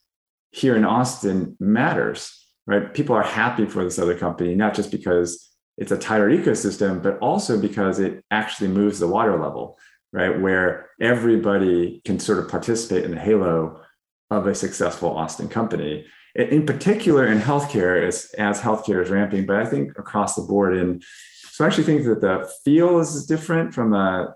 here 0.52 0.76
in 0.76 0.86
Austin, 0.86 1.58
matters, 1.60 2.48
right? 2.66 2.94
People 2.94 3.16
are 3.16 3.24
happy 3.24 3.66
for 3.66 3.84
this 3.84 4.00
other 4.00 4.18
company, 4.18 4.56
not 4.56 4.74
just 4.74 4.90
because 4.90 5.50
it's 5.78 5.92
a 5.92 5.98
tighter 5.98 6.30
ecosystem, 6.30 7.04
but 7.04 7.18
also 7.20 7.60
because 7.60 8.00
it 8.00 8.24
actually 8.32 8.70
moves 8.70 9.00
the 9.00 9.08
water 9.08 9.38
level, 9.40 9.78
right? 10.14 10.40
Where 10.40 10.90
everybody 11.02 12.02
can 12.06 12.20
sort 12.20 12.40
of 12.40 12.50
participate 12.50 13.04
in 13.04 13.12
the 13.12 13.20
halo 13.20 13.82
of 14.32 14.48
a 14.48 14.56
successful 14.56 15.18
Austin 15.18 15.50
company. 15.50 16.06
In 16.36 16.66
particular, 16.66 17.28
in 17.28 17.40
healthcare, 17.40 18.08
as, 18.08 18.32
as 18.38 18.60
healthcare 18.62 19.04
is 19.04 19.10
ramping, 19.10 19.46
but 19.46 19.58
I 19.58 19.66
think 19.66 19.98
across 20.00 20.36
the 20.36 20.42
board. 20.44 20.76
And 20.76 21.04
so 21.52 21.64
I 21.64 21.68
actually 21.68 21.84
think 21.84 22.06
that 22.06 22.22
the 22.22 22.50
feel 22.64 23.00
is 23.00 23.26
different 23.26 23.74
from 23.74 23.94
a 23.94 24.34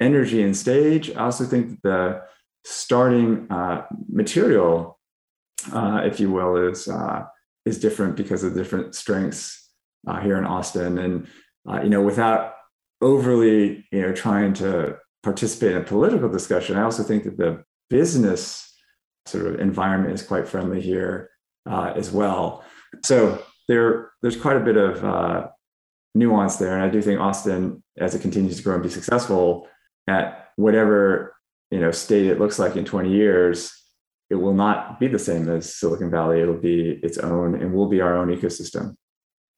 energy 0.00 0.42
and 0.42 0.56
stage. 0.56 1.10
I 1.10 1.24
also 1.24 1.44
think 1.44 1.70
that 1.70 1.82
the 1.82 2.22
starting 2.64 3.46
uh, 3.50 3.82
material, 4.08 4.98
uh, 5.72 6.02
if 6.04 6.20
you 6.20 6.30
will, 6.30 6.68
is 6.68 6.88
uh, 6.88 7.24
is 7.64 7.78
different 7.78 8.16
because 8.16 8.44
of 8.44 8.54
different 8.54 8.94
strengths 8.94 9.70
uh, 10.06 10.20
here 10.20 10.36
in 10.36 10.44
Austin. 10.44 10.98
And 10.98 11.26
uh, 11.68 11.82
you 11.82 11.88
know, 11.88 12.02
without 12.02 12.54
overly 13.00 13.86
you 13.90 14.02
know 14.02 14.12
trying 14.12 14.52
to 14.54 14.96
participate 15.22 15.72
in 15.72 15.82
a 15.82 15.84
political 15.84 16.28
discussion, 16.28 16.76
I 16.76 16.82
also 16.82 17.02
think 17.02 17.24
that 17.24 17.36
the 17.36 17.64
business 17.88 18.62
sort 19.26 19.46
of 19.46 19.60
environment 19.60 20.14
is 20.14 20.22
quite 20.22 20.46
friendly 20.46 20.80
here 20.80 21.30
uh, 21.68 21.92
as 21.96 22.12
well. 22.12 22.64
So 23.04 23.42
there, 23.68 24.10
there's 24.22 24.36
quite 24.36 24.56
a 24.56 24.60
bit 24.60 24.76
of 24.76 25.50
nuance 26.14 26.56
there, 26.56 26.74
and 26.74 26.82
I 26.82 26.88
do 26.88 27.02
think 27.02 27.20
Austin, 27.20 27.82
as 27.98 28.14
it 28.14 28.22
continues 28.22 28.56
to 28.56 28.62
grow 28.62 28.74
and 28.74 28.82
be 28.82 28.88
successful 28.88 29.68
at 30.06 30.50
whatever 30.56 31.34
you 31.70 31.80
know 31.80 31.90
state 31.90 32.26
it 32.26 32.38
looks 32.38 32.58
like 32.58 32.76
in 32.76 32.84
20 32.84 33.10
years, 33.10 33.72
it 34.30 34.36
will 34.36 34.54
not 34.54 35.00
be 35.00 35.08
the 35.08 35.18
same 35.18 35.48
as 35.48 35.74
Silicon 35.74 36.10
Valley. 36.10 36.40
It'll 36.40 36.54
be 36.54 37.00
its 37.02 37.18
own, 37.18 37.54
and 37.54 37.72
will 37.72 37.88
be 37.88 38.00
our 38.00 38.16
own 38.16 38.28
ecosystem. 38.28 38.94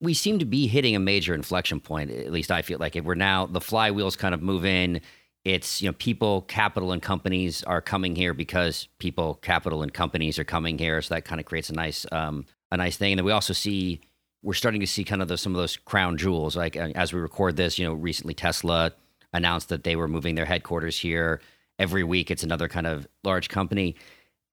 We 0.01 0.13
seem 0.13 0.39
to 0.39 0.45
be 0.45 0.67
hitting 0.67 0.95
a 0.95 0.99
major 0.99 1.33
inflection 1.33 1.81
point. 1.81 2.09
At 2.11 2.31
least 2.31 2.51
I 2.51 2.61
feel 2.61 2.79
like 2.79 2.95
it. 2.95 3.03
We're 3.03 3.15
now 3.15 3.45
the 3.45 3.59
flywheels 3.59 4.17
kind 4.17 4.33
of 4.33 4.41
move 4.41 4.65
in 4.65 5.01
it's 5.45 5.81
you 5.81 5.87
know 5.87 5.93
people 5.93 6.41
capital 6.43 6.91
and 6.91 7.01
companies 7.01 7.63
are 7.63 7.81
coming 7.81 8.15
here 8.15 8.33
because 8.33 8.87
people 8.99 9.35
capital 9.35 9.81
and 9.81 9.93
companies 9.93 10.37
are 10.37 10.43
coming 10.43 10.77
here 10.77 11.01
so 11.01 11.13
that 11.13 11.25
kind 11.25 11.39
of 11.39 11.45
creates 11.45 11.69
a 11.69 11.73
nice 11.73 12.05
um, 12.11 12.45
a 12.71 12.77
nice 12.77 12.97
thing 12.97 13.13
and 13.13 13.19
then 13.19 13.25
we 13.25 13.31
also 13.31 13.53
see 13.53 14.01
we're 14.41 14.53
starting 14.53 14.79
to 14.79 14.87
see 14.87 15.03
kind 15.03 15.21
of 15.21 15.27
the, 15.27 15.37
some 15.37 15.53
of 15.53 15.59
those 15.59 15.77
crown 15.77 16.17
jewels 16.17 16.55
like 16.55 16.75
uh, 16.75 16.89
as 16.95 17.13
we 17.13 17.19
record 17.19 17.55
this 17.55 17.79
you 17.79 17.85
know 17.85 17.93
recently 17.93 18.33
tesla 18.33 18.91
announced 19.33 19.69
that 19.69 19.83
they 19.83 19.95
were 19.95 20.07
moving 20.07 20.35
their 20.35 20.45
headquarters 20.45 20.97
here 20.97 21.41
every 21.77 22.03
week 22.03 22.29
it's 22.31 22.43
another 22.43 22.67
kind 22.67 22.87
of 22.87 23.07
large 23.23 23.49
company 23.49 23.95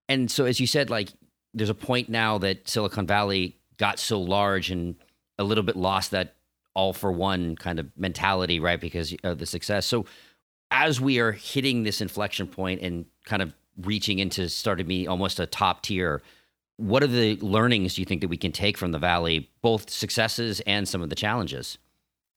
and 0.09 0.31
so 0.31 0.45
as 0.45 0.61
you 0.61 0.67
said 0.67 0.91
like 0.91 1.09
there's 1.55 1.71
a 1.71 1.75
point 1.75 2.09
now 2.09 2.39
that 2.39 2.69
silicon 2.69 3.07
valley 3.07 3.57
got 3.79 3.99
so 3.99 4.21
large 4.21 4.71
and 4.71 4.95
a 5.39 5.45
little 5.45 5.65
bit 5.65 5.77
lost 5.77 6.11
that 6.11 6.35
all 6.75 6.93
for 6.93 7.11
one 7.11 7.57
kind 7.57 7.79
of 7.79 7.87
mentality 7.97 8.61
right 8.61 8.81
because 8.81 9.15
of 9.25 9.39
the 9.39 9.47
success 9.47 9.87
so 9.87 10.05
as 10.71 11.01
we 11.01 11.19
are 11.19 11.33
hitting 11.33 11.83
this 11.83 12.01
inflection 12.01 12.47
point 12.47 12.81
and 12.83 13.07
kind 13.25 13.43
of 13.43 13.53
reaching 13.83 14.19
into 14.19 14.49
starting 14.49 14.85
to 14.85 14.89
be 14.89 15.07
almost 15.07 15.39
a 15.39 15.47
top 15.47 15.83
tier, 15.83 16.23
what 16.77 17.03
are 17.03 17.09
the 17.09 17.37
learnings 17.37 17.95
do 17.95 18.03
you 18.03 18.07
think 18.07 18.21
that 18.21 18.29
we 18.29 18.37
can 18.37 18.53
take 18.53 18.77
from 18.77 18.93
the 18.93 18.99
valley, 18.99 19.51
both 19.63 19.89
successes 19.91 20.61
and 20.61 20.89
some 20.89 21.03
of 21.03 21.09
the 21.09 21.15
challenges? 21.15 21.79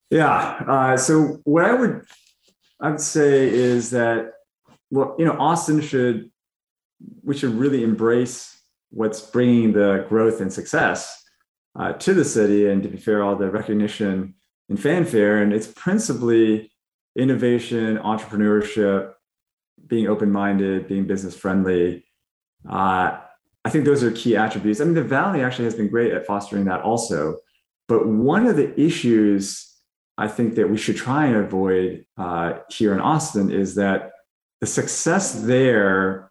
Yeah. 0.10 0.64
Uh, 0.68 0.98
so 0.98 1.40
what 1.44 1.66
I 1.66 1.74
would 1.74 2.06
I 2.82 2.90
would 2.90 3.02
say 3.02 3.50
is 3.50 3.90
that 3.92 4.34
well, 4.92 5.16
you 5.20 5.26
know, 5.26 5.38
Austin 5.40 5.82
should 5.82 6.32
we 7.24 7.38
should 7.38 7.54
really 7.54 7.84
embrace 7.84 8.62
what's 8.90 9.22
bringing 9.22 9.74
the 9.74 10.06
growth 10.10 10.42
and 10.42 10.52
success 10.52 11.24
uh, 11.78 11.94
to 11.94 12.14
the 12.14 12.26
city, 12.26 12.68
and 12.68 12.82
to 12.84 12.90
be 12.90 12.98
fair, 12.98 13.24
all 13.24 13.36
the 13.36 13.50
recognition 13.50 14.36
and 14.70 14.80
fanfare, 14.80 15.42
and 15.42 15.54
it's 15.54 15.68
principally 15.68 16.72
innovation, 17.16 17.98
entrepreneurship, 17.98 19.14
being 19.88 20.08
open 20.08 20.32
minded, 20.32 20.88
being 20.88 21.06
business 21.06 21.36
friendly. 21.36 22.06
Uh, 22.68 23.20
I 23.66 23.70
think 23.70 23.86
those 23.86 24.04
are 24.04 24.12
key 24.12 24.36
attributes. 24.36 24.82
I 24.82 24.86
mean, 24.86 24.94
the 24.94 25.04
Valley 25.04 25.42
actually 25.42 25.66
has 25.66 25.76
been 25.76 25.90
great 25.90 26.14
at 26.14 26.26
fostering 26.26 26.66
that 26.66 26.82
also. 26.82 27.38
But 27.88 28.08
one 28.08 28.48
of 28.48 28.56
the 28.56 28.80
issues 28.80 29.69
I 30.20 30.28
think 30.28 30.56
that 30.56 30.70
we 30.70 30.76
should 30.76 30.98
try 30.98 31.28
and 31.28 31.38
avoid 31.38 32.06
uh, 32.18 32.60
here 32.70 32.94
in 32.94 33.00
Austin 33.00 33.50
is 33.50 33.76
that 33.76 34.12
the 34.60 34.68
success 34.68 35.34
there 35.34 36.30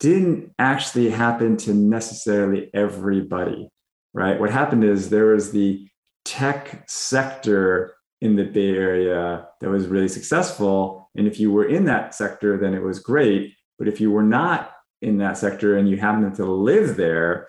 didn't 0.00 0.52
actually 0.58 1.08
happen 1.10 1.56
to 1.58 1.72
necessarily 1.72 2.68
everybody, 2.74 3.68
right? 4.12 4.40
What 4.40 4.50
happened 4.50 4.82
is 4.82 5.08
there 5.08 5.26
was 5.26 5.52
the 5.52 5.88
tech 6.24 6.82
sector 6.88 7.94
in 8.20 8.34
the 8.34 8.42
Bay 8.42 8.70
Area 8.70 9.46
that 9.60 9.70
was 9.70 9.86
really 9.86 10.08
successful. 10.08 11.08
And 11.16 11.28
if 11.28 11.38
you 11.38 11.52
were 11.52 11.68
in 11.68 11.84
that 11.84 12.16
sector, 12.16 12.58
then 12.58 12.74
it 12.74 12.82
was 12.82 12.98
great. 12.98 13.54
But 13.78 13.86
if 13.86 14.00
you 14.00 14.10
were 14.10 14.24
not 14.24 14.72
in 15.00 15.18
that 15.18 15.38
sector 15.38 15.78
and 15.78 15.88
you 15.88 15.96
happened 15.96 16.34
to 16.34 16.44
live 16.44 16.96
there, 16.96 17.46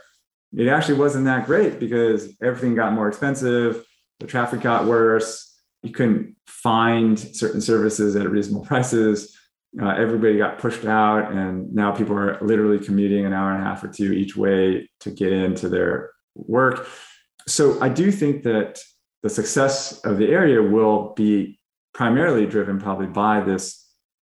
it 0.56 0.68
actually 0.68 1.00
wasn't 1.00 1.26
that 1.26 1.48
great 1.48 1.80
because 1.80 2.32
everything 2.44 2.76
got 2.76 2.94
more 2.94 3.08
expensive, 3.08 3.84
the 4.20 4.28
traffic 4.28 4.62
got 4.62 4.86
worse, 4.86 5.49
you 5.84 5.92
couldn't 5.92 6.36
find 6.46 7.18
certain 7.18 7.62
services 7.62 8.16
at 8.16 8.30
reasonable 8.30 8.66
prices. 8.66 9.36
Uh, 9.82 9.90
everybody 9.90 10.38
got 10.38 10.58
pushed 10.58 10.86
out, 10.86 11.32
and 11.32 11.74
now 11.74 11.92
people 11.92 12.18
are 12.18 12.40
literally 12.42 12.84
commuting 12.84 13.26
an 13.26 13.34
hour 13.34 13.54
and 13.54 13.62
a 13.62 13.66
half 13.66 13.84
or 13.84 13.88
two 13.88 14.12
each 14.12 14.36
way 14.36 14.90
to 15.00 15.12
get 15.12 15.32
into 15.32 15.70
their 15.70 16.12
work. 16.36 16.88
So 17.48 17.80
I 17.82 17.90
do 17.90 18.12
think 18.12 18.44
that 18.44 18.80
the 19.24 19.30
success 19.30 20.00
of 20.02 20.18
the 20.18 20.30
area 20.30 20.62
will 20.62 21.14
be 21.16 21.60
primarily 21.94 22.46
driven 22.46 22.80
probably 22.80 23.08
by 23.08 23.42
this 23.42 23.86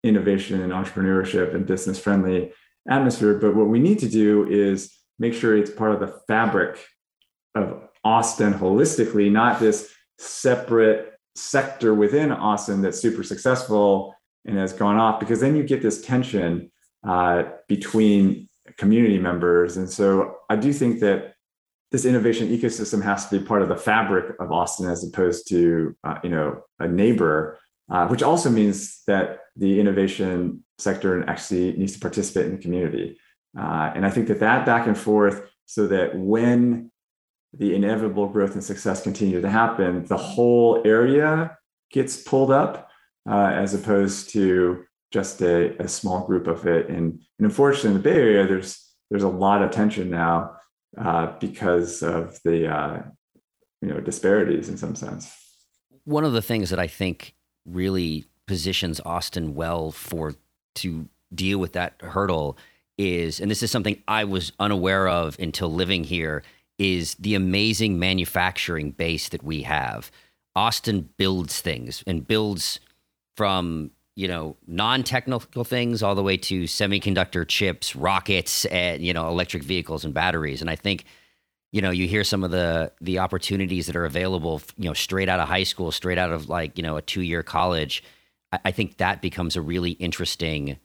innovation 0.03 0.61
and 0.61 0.71
entrepreneurship 0.71 1.55
and 1.55 1.65
business 1.65 1.99
friendly 1.99 2.51
atmosphere. 2.89 3.35
But 3.35 3.55
what 3.55 3.69
we 3.69 3.79
need 3.79 3.99
to 3.99 4.09
do 4.09 4.47
is 4.49 4.93
make 5.19 5.33
sure 5.33 5.55
it's 5.55 5.71
part 5.71 5.93
of 5.93 5.99
the 5.99 6.19
fabric 6.27 6.83
of 7.55 7.87
Austin 8.03 8.53
holistically, 8.53 9.31
not 9.31 9.59
this 9.59 9.91
separate 10.17 11.12
sector 11.35 11.93
within 11.93 12.31
Austin 12.31 12.81
that's 12.81 12.99
super 12.99 13.23
successful 13.23 14.15
and 14.45 14.57
has 14.57 14.73
gone 14.73 14.97
off, 14.97 15.19
because 15.19 15.39
then 15.39 15.55
you 15.55 15.63
get 15.63 15.81
this 15.81 16.01
tension 16.01 16.71
uh, 17.07 17.43
between 17.67 18.49
community 18.77 19.19
members. 19.19 19.77
And 19.77 19.89
so 19.89 20.37
I 20.49 20.55
do 20.55 20.73
think 20.73 20.99
that 21.01 21.35
this 21.91 22.05
innovation 22.05 22.49
ecosystem 22.49 23.03
has 23.03 23.29
to 23.29 23.39
be 23.39 23.45
part 23.45 23.61
of 23.61 23.69
the 23.69 23.75
fabric 23.75 24.35
of 24.39 24.51
Austin 24.51 24.89
as 24.89 25.03
opposed 25.07 25.47
to 25.49 25.95
uh, 26.03 26.17
you 26.23 26.29
know 26.29 26.63
a 26.79 26.87
neighbor, 26.87 27.59
uh, 27.91 28.07
which 28.07 28.23
also 28.23 28.49
means 28.49 29.03
that 29.05 29.39
the 29.55 29.79
innovation 29.79 30.63
sector 30.79 31.23
actually 31.29 31.73
needs 31.73 31.93
to 31.93 31.99
participate 31.99 32.47
in 32.47 32.55
the 32.55 32.61
community. 32.61 33.19
Uh, 33.57 33.91
and 33.93 34.05
I 34.05 34.09
think 34.09 34.27
that 34.29 34.39
that 34.39 34.65
back 34.65 34.87
and 34.87 34.97
forth, 34.97 35.43
so 35.67 35.85
that 35.87 36.17
when 36.17 36.91
the 37.53 37.75
inevitable 37.75 38.27
growth 38.27 38.53
and 38.53 38.63
success 38.63 39.01
continue 39.01 39.41
to 39.41 39.49
happen, 39.49 40.05
the 40.05 40.17
whole 40.17 40.81
area 40.85 41.57
gets 41.91 42.17
pulled 42.17 42.51
up 42.51 42.89
uh, 43.29 43.51
as 43.53 43.73
opposed 43.73 44.29
to 44.31 44.83
just 45.11 45.41
a, 45.41 45.79
a 45.81 45.87
small 45.87 46.25
group 46.25 46.47
of 46.47 46.65
it. 46.65 46.89
And, 46.89 47.21
and 47.37 47.45
unfortunately, 47.45 47.91
in 47.91 47.97
the 47.97 48.03
Bay 48.03 48.15
Area, 48.15 48.47
there's 48.47 48.79
there's 49.09 49.23
a 49.23 49.29
lot 49.29 49.61
of 49.61 49.69
tension 49.69 50.09
now 50.09 50.55
uh, 50.97 51.33
because 51.39 52.01
of 52.01 52.39
the 52.43 52.67
uh, 52.67 53.03
you 53.81 53.89
know 53.89 53.99
disparities 53.99 54.69
in 54.69 54.77
some 54.77 54.95
sense. 54.95 55.31
One 56.05 56.25
of 56.25 56.33
the 56.33 56.41
things 56.41 56.71
that 56.71 56.79
I 56.79 56.87
think 56.87 57.35
really 57.65 58.25
positions 58.47 58.99
Austin 59.05 59.53
well 59.53 59.91
for 59.91 60.33
to 60.75 61.07
deal 61.33 61.59
with 61.59 61.73
that 61.73 61.93
hurdle 62.01 62.57
is, 62.97 63.39
and 63.39 63.49
this 63.49 63.63
is 63.63 63.71
something 63.71 64.01
I 64.07 64.23
was 64.23 64.51
unaware 64.59 65.07
of 65.07 65.37
until 65.39 65.71
living 65.71 66.03
here, 66.03 66.43
is 66.77 67.15
the 67.15 67.35
amazing 67.35 67.99
manufacturing 67.99 68.91
base 68.91 69.29
that 69.29 69.43
we 69.43 69.63
have. 69.63 70.11
Austin 70.55 71.09
builds 71.17 71.61
things 71.61 72.03
and 72.05 72.27
builds 72.27 72.79
from 73.35 73.91
you 74.15 74.27
know 74.27 74.55
non-technical 74.67 75.63
things 75.63 76.03
all 76.03 76.15
the 76.15 76.23
way 76.23 76.37
to 76.37 76.63
semiconductor 76.63 77.47
chips, 77.47 77.95
rockets, 77.95 78.65
and 78.65 79.03
you 79.03 79.13
know 79.13 79.27
electric 79.29 79.63
vehicles 79.63 80.05
and 80.05 80.13
batteries. 80.13 80.61
And 80.61 80.69
I 80.69 80.75
think 80.75 81.05
you 81.71 81.81
know 81.81 81.89
you 81.89 82.07
hear 82.07 82.23
some 82.23 82.43
of 82.43 82.51
the 82.51 82.91
the 83.01 83.19
opportunities 83.19 83.87
that 83.87 83.95
are 83.95 84.05
available 84.05 84.61
you 84.77 84.85
know 84.85 84.93
straight 84.93 85.29
out 85.29 85.39
of 85.39 85.47
high 85.47 85.63
school, 85.63 85.91
straight 85.91 86.17
out 86.17 86.31
of 86.31 86.49
like 86.49 86.77
you 86.77 86.83
know 86.83 86.97
a 86.97 87.01
two 87.01 87.21
year 87.21 87.43
college. 87.43 88.03
I, 88.51 88.59
I 88.65 88.71
think 88.71 88.97
that 88.97 89.21
becomes 89.21 89.55
a 89.55 89.61
really 89.61 89.91
interesting 89.91 90.77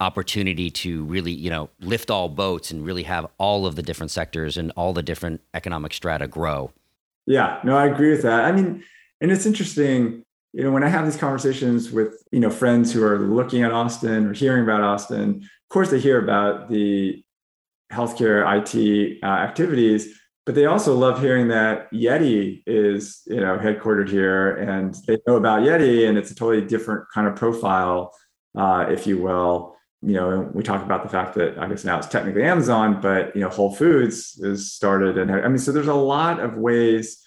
opportunity 0.00 0.70
to 0.70 1.04
really 1.04 1.32
you 1.32 1.50
know 1.50 1.70
lift 1.80 2.10
all 2.10 2.28
boats 2.28 2.70
and 2.70 2.84
really 2.84 3.04
have 3.04 3.26
all 3.38 3.66
of 3.66 3.76
the 3.76 3.82
different 3.82 4.10
sectors 4.10 4.56
and 4.56 4.70
all 4.72 4.92
the 4.92 5.02
different 5.02 5.40
economic 5.54 5.92
strata 5.92 6.26
grow. 6.26 6.72
Yeah, 7.26 7.60
no, 7.64 7.76
I 7.76 7.86
agree 7.86 8.10
with 8.10 8.22
that. 8.22 8.44
I 8.44 8.52
mean, 8.52 8.84
and 9.20 9.32
it's 9.32 9.46
interesting 9.46 10.24
you 10.54 10.62
know, 10.62 10.70
when 10.70 10.84
I 10.84 10.88
have 10.88 11.04
these 11.04 11.16
conversations 11.16 11.90
with, 11.90 12.22
you 12.30 12.38
know, 12.38 12.48
friends 12.48 12.92
who 12.92 13.02
are 13.02 13.18
looking 13.18 13.64
at 13.64 13.72
Austin 13.72 14.26
or 14.26 14.32
hearing 14.32 14.62
about 14.62 14.82
Austin, 14.82 15.38
of 15.42 15.68
course 15.68 15.90
they 15.90 15.98
hear 15.98 16.22
about 16.22 16.70
the 16.70 17.24
healthcare 17.92 18.44
IT 18.46 19.18
uh, 19.24 19.26
activities, 19.26 20.16
but 20.46 20.54
they 20.54 20.66
also 20.66 20.94
love 20.94 21.20
hearing 21.20 21.48
that 21.48 21.90
Yeti 21.92 22.62
is, 22.68 23.22
you 23.26 23.40
know, 23.40 23.58
headquartered 23.58 24.08
here 24.08 24.54
and 24.54 24.94
they 25.08 25.18
know 25.26 25.34
about 25.34 25.62
Yeti 25.62 26.08
and 26.08 26.16
it's 26.16 26.30
a 26.30 26.36
totally 26.36 26.64
different 26.64 27.04
kind 27.12 27.26
of 27.26 27.34
profile, 27.34 28.12
uh, 28.56 28.86
if 28.88 29.08
you 29.08 29.20
will. 29.20 29.73
You 30.04 30.14
know, 30.14 30.50
we 30.52 30.62
talk 30.62 30.82
about 30.82 31.02
the 31.02 31.08
fact 31.08 31.34
that 31.36 31.58
I 31.58 31.68
guess 31.68 31.84
now 31.84 31.98
it's 31.98 32.06
technically 32.06 32.42
Amazon, 32.42 33.00
but 33.00 33.34
you 33.34 33.40
know, 33.40 33.48
Whole 33.48 33.74
Foods 33.74 34.38
is 34.42 34.72
started, 34.72 35.16
and 35.18 35.30
I 35.30 35.48
mean, 35.48 35.58
so 35.58 35.72
there's 35.72 35.86
a 35.86 35.94
lot 35.94 36.40
of 36.40 36.56
ways 36.56 37.24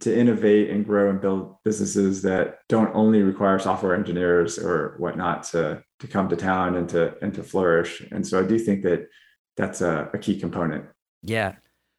to 0.00 0.16
innovate 0.16 0.70
and 0.70 0.84
grow 0.84 1.10
and 1.10 1.20
build 1.20 1.56
businesses 1.62 2.22
that 2.22 2.60
don't 2.68 2.90
only 2.94 3.22
require 3.22 3.58
software 3.58 3.94
engineers 3.94 4.58
or 4.58 4.94
whatnot 4.98 5.42
to 5.44 5.82
to 6.00 6.06
come 6.06 6.28
to 6.28 6.36
town 6.36 6.76
and 6.76 6.88
to 6.88 7.14
and 7.22 7.34
to 7.34 7.42
flourish. 7.42 8.02
And 8.10 8.26
so 8.26 8.40
I 8.40 8.46
do 8.46 8.58
think 8.58 8.82
that 8.84 9.08
that's 9.56 9.80
a, 9.80 10.08
a 10.12 10.18
key 10.18 10.38
component. 10.38 10.86
Yeah. 11.22 11.54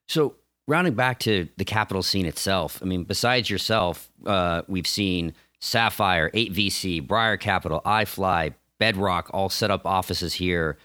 So 0.08 0.36
rounding 0.68 0.96
back 0.96 1.20
to 1.20 1.48
the 1.58 1.66
capital 1.66 2.04
scene 2.04 2.26
itself, 2.26 2.80
I 2.82 2.86
mean, 2.86 3.04
besides 3.04 3.50
yourself, 3.50 4.10
uh, 4.26 4.64
we've 4.68 4.88
seen 4.88 5.34
Sapphire, 5.60 6.30
8VC, 6.32 7.06
Breyer 7.06 7.40
Capital, 7.40 7.82
iFly, 7.86 8.54
Bedrock 8.80 9.30
all 9.34 9.50
set 9.50 9.72
up 9.72 9.86
offices 9.86 10.36
here. 10.36 10.78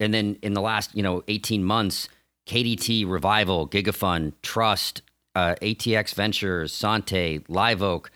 And 0.00 0.14
then 0.14 0.38
in 0.42 0.54
the 0.54 0.60
last, 0.60 0.94
you 0.94 1.02
know, 1.02 1.22
18 1.28 1.64
months, 1.64 2.08
KDT, 2.46 3.08
Revival, 3.08 3.68
Gigafund, 3.68 4.32
Trust, 4.42 5.02
uh, 5.34 5.54
ATX 5.60 6.14
Ventures, 6.14 6.72
Sante, 6.72 7.40
Live 7.48 7.82
Oak, 7.82 8.10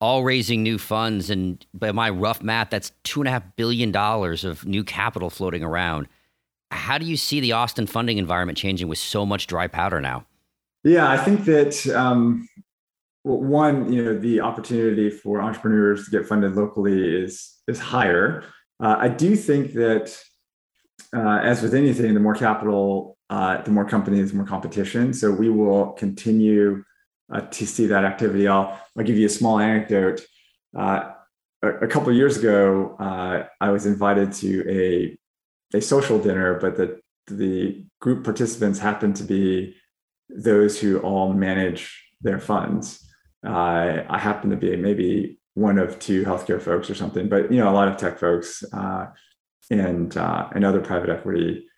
all 0.00 0.24
raising 0.24 0.62
new 0.62 0.78
funds. 0.78 1.30
And 1.30 1.64
by 1.74 1.92
my 1.92 2.10
rough 2.10 2.42
math, 2.42 2.70
that's 2.70 2.92
two 3.04 3.20
and 3.20 3.28
a 3.28 3.30
half 3.30 3.44
billion 3.56 3.92
dollars 3.92 4.44
of 4.44 4.66
new 4.66 4.84
capital 4.84 5.30
floating 5.30 5.62
around. 5.62 6.08
How 6.70 6.98
do 6.98 7.06
you 7.06 7.16
see 7.16 7.40
the 7.40 7.52
Austin 7.52 7.86
funding 7.86 8.18
environment 8.18 8.58
changing 8.58 8.88
with 8.88 8.98
so 8.98 9.24
much 9.24 9.46
dry 9.46 9.66
powder 9.66 10.00
now? 10.00 10.26
Yeah, 10.84 11.10
I 11.10 11.16
think 11.16 11.44
that 11.46 11.86
um, 11.88 12.48
one, 13.22 13.92
you 13.92 14.04
know, 14.04 14.18
the 14.18 14.40
opportunity 14.40 15.10
for 15.10 15.40
entrepreneurs 15.40 16.04
to 16.04 16.10
get 16.10 16.26
funded 16.26 16.54
locally 16.54 17.22
is 17.22 17.54
is 17.66 17.78
higher. 17.78 18.44
Uh, 18.80 18.96
I 18.98 19.08
do 19.08 19.34
think 19.34 19.72
that, 19.74 20.16
uh, 21.14 21.38
as 21.42 21.62
with 21.62 21.74
anything, 21.74 22.14
the 22.14 22.20
more 22.20 22.34
capital 22.34 23.18
uh, 23.30 23.60
the 23.62 23.70
more 23.70 23.84
companies, 23.84 24.30
the 24.30 24.36
more 24.36 24.46
competition. 24.46 25.12
So 25.12 25.30
we 25.30 25.50
will 25.50 25.92
continue 25.92 26.82
uh, 27.32 27.42
to 27.42 27.66
see 27.66 27.86
that 27.86 28.04
activity. 28.04 28.48
I'll, 28.48 28.80
I'll 28.96 29.04
give 29.04 29.18
you 29.18 29.26
a 29.26 29.30
small 29.30 29.58
anecdote. 29.58 30.22
Uh, 30.76 31.12
a, 31.62 31.68
a, 31.68 31.88
couple 31.88 32.08
of 32.08 32.16
years 32.16 32.38
ago, 32.38 32.96
uh, 32.98 33.44
I 33.60 33.70
was 33.70 33.84
invited 33.84 34.32
to 34.34 34.64
a 34.70 35.18
a 35.76 35.82
social 35.82 36.18
dinner, 36.18 36.58
but 36.58 36.76
the 36.76 37.00
the 37.26 37.84
group 38.00 38.24
participants 38.24 38.78
happened 38.78 39.16
to 39.16 39.24
be 39.24 39.76
those 40.30 40.80
who 40.80 40.98
all 41.00 41.34
manage 41.34 42.02
their 42.22 42.38
funds. 42.38 43.04
I 43.44 44.18
happen 44.18 44.50
to 44.50 44.56
be 44.56 44.74
maybe 44.76 45.37
one 45.58 45.78
of 45.78 45.98
two 45.98 46.24
healthcare 46.24 46.60
folks 46.60 46.88
or 46.88 46.94
something, 46.94 47.28
but 47.28 47.50
you 47.52 47.58
know 47.58 47.70
a 47.70 47.74
lot 47.74 47.88
of 47.88 47.96
tech 47.96 48.18
folks 48.18 48.62
uh, 48.72 49.06
and 49.70 50.16
and 50.16 50.64
other 50.64 50.80
private 50.80 51.10
equity 51.10 51.68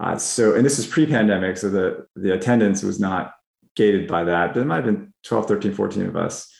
uh, 0.00 0.16
so, 0.16 0.54
and 0.54 0.64
this 0.64 0.78
is 0.78 0.86
pre-pandemic, 0.86 1.56
so 1.56 1.68
the 1.68 2.06
the 2.14 2.32
attendance 2.32 2.82
was 2.82 3.00
not 3.00 3.32
gated 3.74 4.06
by 4.06 4.24
that, 4.24 4.54
but 4.54 4.60
it 4.60 4.66
might 4.66 4.76
have 4.76 4.84
been 4.84 5.12
12, 5.24 5.46
13, 5.46 5.74
14 5.74 6.06
of 6.06 6.16
us. 6.16 6.50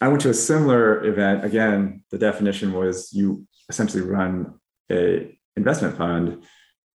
I 0.00 0.08
went 0.08 0.20
to 0.22 0.30
a 0.30 0.34
similar 0.34 1.04
event. 1.04 1.44
Again, 1.44 2.04
the 2.10 2.18
definition 2.18 2.72
was 2.72 3.12
you 3.12 3.46
essentially 3.68 4.02
run 4.02 4.54
a 4.90 5.36
investment 5.56 5.96
fund. 5.96 6.44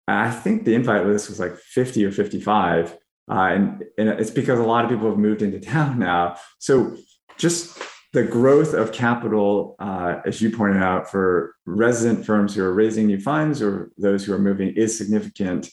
I 0.07 0.29
think 0.29 0.65
the 0.65 0.75
invite 0.75 1.05
list 1.05 1.29
was 1.29 1.39
like 1.39 1.55
50 1.55 2.05
or 2.05 2.11
55. 2.11 2.97
Uh, 3.29 3.33
and, 3.33 3.83
and 3.97 4.09
it's 4.09 4.29
because 4.29 4.59
a 4.59 4.63
lot 4.63 4.83
of 4.83 4.91
people 4.91 5.09
have 5.09 5.17
moved 5.17 5.41
into 5.41 5.59
town 5.75 5.97
now. 5.97 6.37
So 6.59 6.95
just 7.37 7.77
the 8.13 8.23
growth 8.23 8.73
of 8.73 8.91
capital, 8.91 9.75
uh, 9.79 10.21
as 10.25 10.41
you 10.41 10.51
pointed 10.51 10.83
out, 10.83 11.09
for 11.09 11.55
resident 11.65 12.25
firms 12.25 12.53
who 12.53 12.63
are 12.63 12.73
raising 12.73 13.07
new 13.07 13.19
funds 13.19 13.61
or 13.61 13.91
those 13.97 14.25
who 14.25 14.33
are 14.33 14.39
moving 14.39 14.73
is 14.75 14.97
significant. 14.97 15.69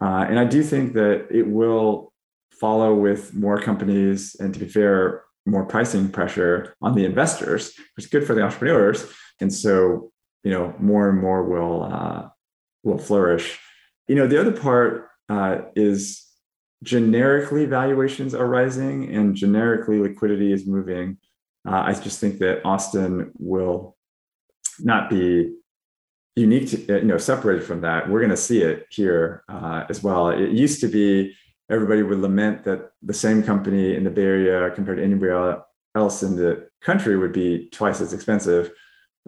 Uh, 0.00 0.26
and 0.28 0.38
I 0.38 0.44
do 0.44 0.62
think 0.62 0.94
that 0.94 1.28
it 1.30 1.46
will 1.46 2.12
follow 2.50 2.94
with 2.94 3.34
more 3.34 3.60
companies 3.60 4.34
and, 4.40 4.52
to 4.52 4.60
be 4.60 4.68
fair, 4.68 5.22
more 5.46 5.64
pricing 5.64 6.10
pressure 6.10 6.74
on 6.82 6.94
the 6.94 7.04
investors, 7.04 7.72
which 7.94 8.06
is 8.06 8.10
good 8.10 8.26
for 8.26 8.34
the 8.34 8.42
entrepreneurs. 8.42 9.06
And 9.40 9.52
so, 9.52 10.10
you 10.42 10.50
know, 10.50 10.74
more 10.78 11.08
and 11.08 11.20
more 11.20 11.44
will 11.44 11.84
uh, 11.84 12.28
will 12.82 12.98
flourish. 12.98 13.58
You 14.08 14.16
know, 14.16 14.26
the 14.26 14.40
other 14.40 14.52
part 14.52 15.08
uh, 15.28 15.62
is 15.76 16.26
generically 16.82 17.66
valuations 17.66 18.34
are 18.34 18.46
rising 18.46 19.14
and 19.14 19.34
generically 19.34 19.98
liquidity 19.98 20.52
is 20.52 20.66
moving 20.66 21.18
uh, 21.68 21.82
I 21.86 21.92
just 21.94 22.20
think 22.20 22.38
that 22.38 22.64
Austin 22.64 23.32
will 23.38 23.96
not 24.78 25.10
be 25.10 25.54
unique 26.36 26.70
to, 26.70 26.98
you 26.98 27.04
know, 27.04 27.18
separated 27.18 27.64
from 27.64 27.82
that. 27.82 28.08
We're 28.08 28.20
going 28.20 28.30
to 28.30 28.36
see 28.36 28.62
it 28.62 28.86
here 28.90 29.44
uh, 29.48 29.84
as 29.88 30.02
well. 30.02 30.30
It 30.30 30.50
used 30.50 30.80
to 30.80 30.88
be 30.88 31.34
everybody 31.70 32.02
would 32.02 32.18
lament 32.18 32.64
that 32.64 32.90
the 33.02 33.14
same 33.14 33.42
company 33.42 33.94
in 33.94 34.04
the 34.04 34.10
Bay 34.10 34.22
Area 34.22 34.70
compared 34.70 34.98
to 34.98 35.04
anywhere 35.04 35.62
else 35.94 36.22
in 36.22 36.36
the 36.36 36.68
country 36.80 37.16
would 37.16 37.32
be 37.32 37.68
twice 37.70 38.00
as 38.00 38.12
expensive. 38.12 38.72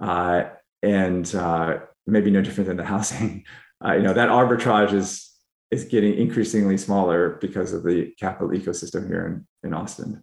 Uh, 0.01 0.45
and 0.83 1.35
uh, 1.35 1.79
maybe 2.07 2.31
no 2.31 2.41
different 2.41 2.69
than 2.69 2.77
the 2.77 2.85
housing. 2.95 3.45
Uh, 3.85 3.95
you 3.95 4.03
know, 4.03 4.15
that 4.15 4.29
arbitrage 4.29 4.93
is 4.93 5.29
is 5.71 5.85
getting 5.87 6.15
increasingly 6.19 6.77
smaller 6.77 7.39
because 7.41 7.73
of 7.73 7.83
the 7.83 8.13
capital 8.21 8.51
ecosystem 8.51 9.07
here 9.07 9.27
in, 9.27 9.69
in 9.69 9.73
Austin 9.73 10.23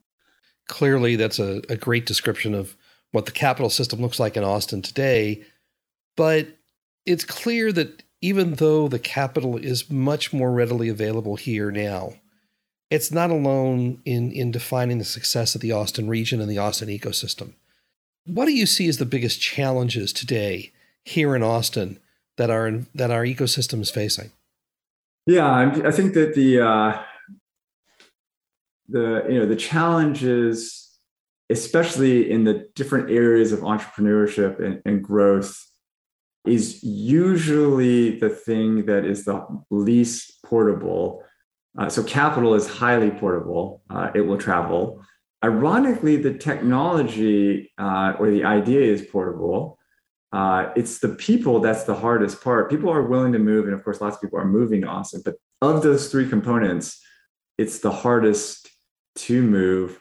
clearly 0.69 1.17
that's 1.17 1.39
a, 1.39 1.61
a 1.67 1.75
great 1.75 2.05
description 2.05 2.53
of 2.55 2.77
what 3.11 3.25
the 3.25 3.31
capital 3.33 3.69
system 3.69 3.99
looks 3.99 4.19
like 4.19 4.37
in 4.37 4.43
Austin 4.45 4.81
today. 4.81 5.43
But 6.15 6.47
it's 7.05 7.25
clear 7.25 7.73
that 7.73 8.03
even 8.21 8.53
though 8.53 8.87
the 8.87 8.99
capital 8.99 9.57
is 9.57 9.89
much 9.89 10.31
more 10.31 10.51
readily 10.51 10.87
available 10.87 11.35
here 11.35 11.71
now, 11.71 12.13
it's 12.89 13.11
not 13.11 13.29
alone 13.29 14.01
in, 14.05 14.31
in 14.31 14.51
defining 14.51 14.97
the 14.97 15.05
success 15.05 15.55
of 15.55 15.61
the 15.61 15.71
Austin 15.71 16.07
region 16.07 16.39
and 16.39 16.49
the 16.49 16.57
Austin 16.57 16.89
ecosystem. 16.89 17.53
What 18.25 18.45
do 18.45 18.51
you 18.51 18.65
see 18.65 18.87
as 18.87 18.97
the 18.97 19.05
biggest 19.05 19.41
challenges 19.41 20.13
today 20.13 20.71
here 21.03 21.35
in 21.35 21.43
Austin 21.43 21.99
that 22.37 22.49
our 22.49 22.71
that 22.93 23.11
our 23.11 23.23
ecosystem 23.23 23.81
is 23.81 23.89
facing? 23.89 24.31
Yeah, 25.25 25.71
I 25.83 25.91
think 25.91 26.13
that 26.13 26.35
the 26.35 26.61
uh, 26.61 27.01
the 28.89 29.25
you 29.29 29.37
know 29.39 29.45
the 29.45 29.55
challenges 29.55 30.85
especially 31.51 32.29
in 32.29 32.43
the 32.43 32.67
different 32.75 33.09
areas 33.09 33.51
of 33.51 33.59
entrepreneurship 33.61 34.63
and, 34.63 34.81
and 34.85 35.03
growth 35.03 35.65
is 36.45 36.83
usually 36.83 38.19
the 38.19 38.29
thing 38.29 38.85
that 38.85 39.03
is 39.05 39.25
the 39.25 39.37
least 39.69 40.41
portable 40.45 41.23
Uh, 41.77 41.87
so 41.87 42.01
capital 42.03 42.55
is 42.55 42.67
highly 42.67 43.11
portable, 43.11 43.63
uh, 43.93 44.09
it 44.17 44.21
will 44.27 44.37
travel. 44.37 44.81
Ironically, 45.43 46.15
the 46.17 46.33
technology 46.33 47.71
uh, 47.77 48.19
or 48.19 48.29
the 48.31 48.43
idea 48.43 48.81
is 48.81 49.01
portable. 49.03 49.77
Uh, 50.33 50.61
it's 50.75 50.99
the 50.99 51.13
people 51.27 51.55
that's 51.61 51.85
the 51.85 51.95
hardest 51.95 52.43
part. 52.43 52.69
People 52.69 52.91
are 52.91 53.05
willing 53.13 53.33
to 53.33 53.39
move, 53.39 53.63
and 53.65 53.73
of 53.73 53.83
course, 53.83 54.01
lots 54.01 54.15
of 54.17 54.21
people 54.21 54.39
are 54.39 54.51
moving 54.59 54.81
to 54.81 54.87
Austin. 54.87 55.21
But 55.23 55.35
of 55.61 55.75
those 55.85 56.03
three 56.11 56.27
components, 56.27 56.99
it's 57.61 57.79
the 57.79 57.91
hardest 58.03 58.69
to 59.15 59.41
move. 59.41 59.99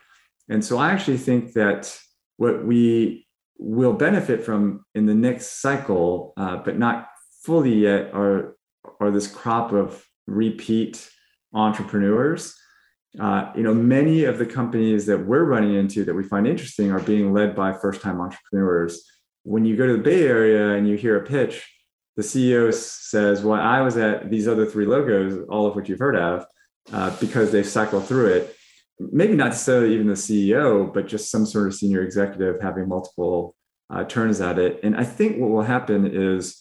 And 0.49 0.65
so 0.65 0.79
I 0.79 0.93
actually 0.93 1.19
think 1.19 1.53
that 1.55 1.97
what 2.37 2.65
we 2.65 3.27
will 3.59 3.93
benefit 3.93 4.45
from 4.45 4.85
in 4.95 5.07
the 5.07 5.15
next 5.15 5.61
cycle, 5.61 6.33
uh, 6.37 6.57
but 6.59 6.79
not 6.79 7.09
fully 7.43 7.75
yet, 7.75 8.13
are, 8.15 8.57
are 9.01 9.11
this 9.11 9.27
crop 9.27 9.73
of 9.73 10.05
repeat 10.27 11.11
entrepreneurs. 11.53 12.55
Uh, 13.19 13.51
you 13.57 13.63
know, 13.63 13.75
many 13.75 14.25
of 14.25 14.39
the 14.39 14.47
companies 14.47 15.07
that 15.07 15.19
we're 15.19 15.45
running 15.45 15.75
into 15.75 16.05
that 16.05 16.15
we 16.15 16.23
find 16.23 16.47
interesting 16.47 16.93
are 16.93 17.01
being 17.01 17.33
led 17.33 17.57
by 17.57 17.73
first-time 17.73 18.21
entrepreneurs. 18.21 19.03
When 19.43 19.65
you 19.65 19.77
go 19.77 19.87
to 19.87 19.95
the 19.95 20.03
Bay 20.03 20.27
Area 20.27 20.77
and 20.77 20.89
you 20.89 20.97
hear 20.97 21.17
a 21.17 21.27
pitch, 21.27 21.67
the 22.17 22.23
CEO 22.23 22.73
says, 22.75 23.43
"Well, 23.43 23.61
I 23.61 23.81
was 23.81 23.97
at 23.97 24.29
these 24.29 24.47
other 24.47 24.67
three 24.67 24.87
logos, 24.87 25.47
all 25.49 25.67
of 25.67 25.75
which 25.75 25.89
you've 25.89 26.01
heard 26.01 26.17
of, 26.17 26.45
uh, 26.93 27.17
because 27.19 27.51
they've 27.51 27.67
cycled 27.67 28.07
through 28.07 28.27
it." 28.27 28.57
Maybe 29.01 29.35
not 29.35 29.49
necessarily 29.49 29.95
even 29.95 30.09
the 30.09 30.15
CEO, 30.15 30.93
but 30.93 31.07
just 31.07 31.31
some 31.31 31.47
sort 31.47 31.69
of 31.69 31.75
senior 31.75 32.03
executive 32.03 32.61
having 32.61 32.89
multiple 32.89 33.55
uh, 33.91 34.05
turns 34.05 34.41
at 34.41 34.59
it. 34.59 34.81
And 34.83 34.97
I 34.97 35.05
think 35.05 35.39
what 35.39 35.51
will 35.51 35.63
happen 35.63 36.07
is 36.07 36.61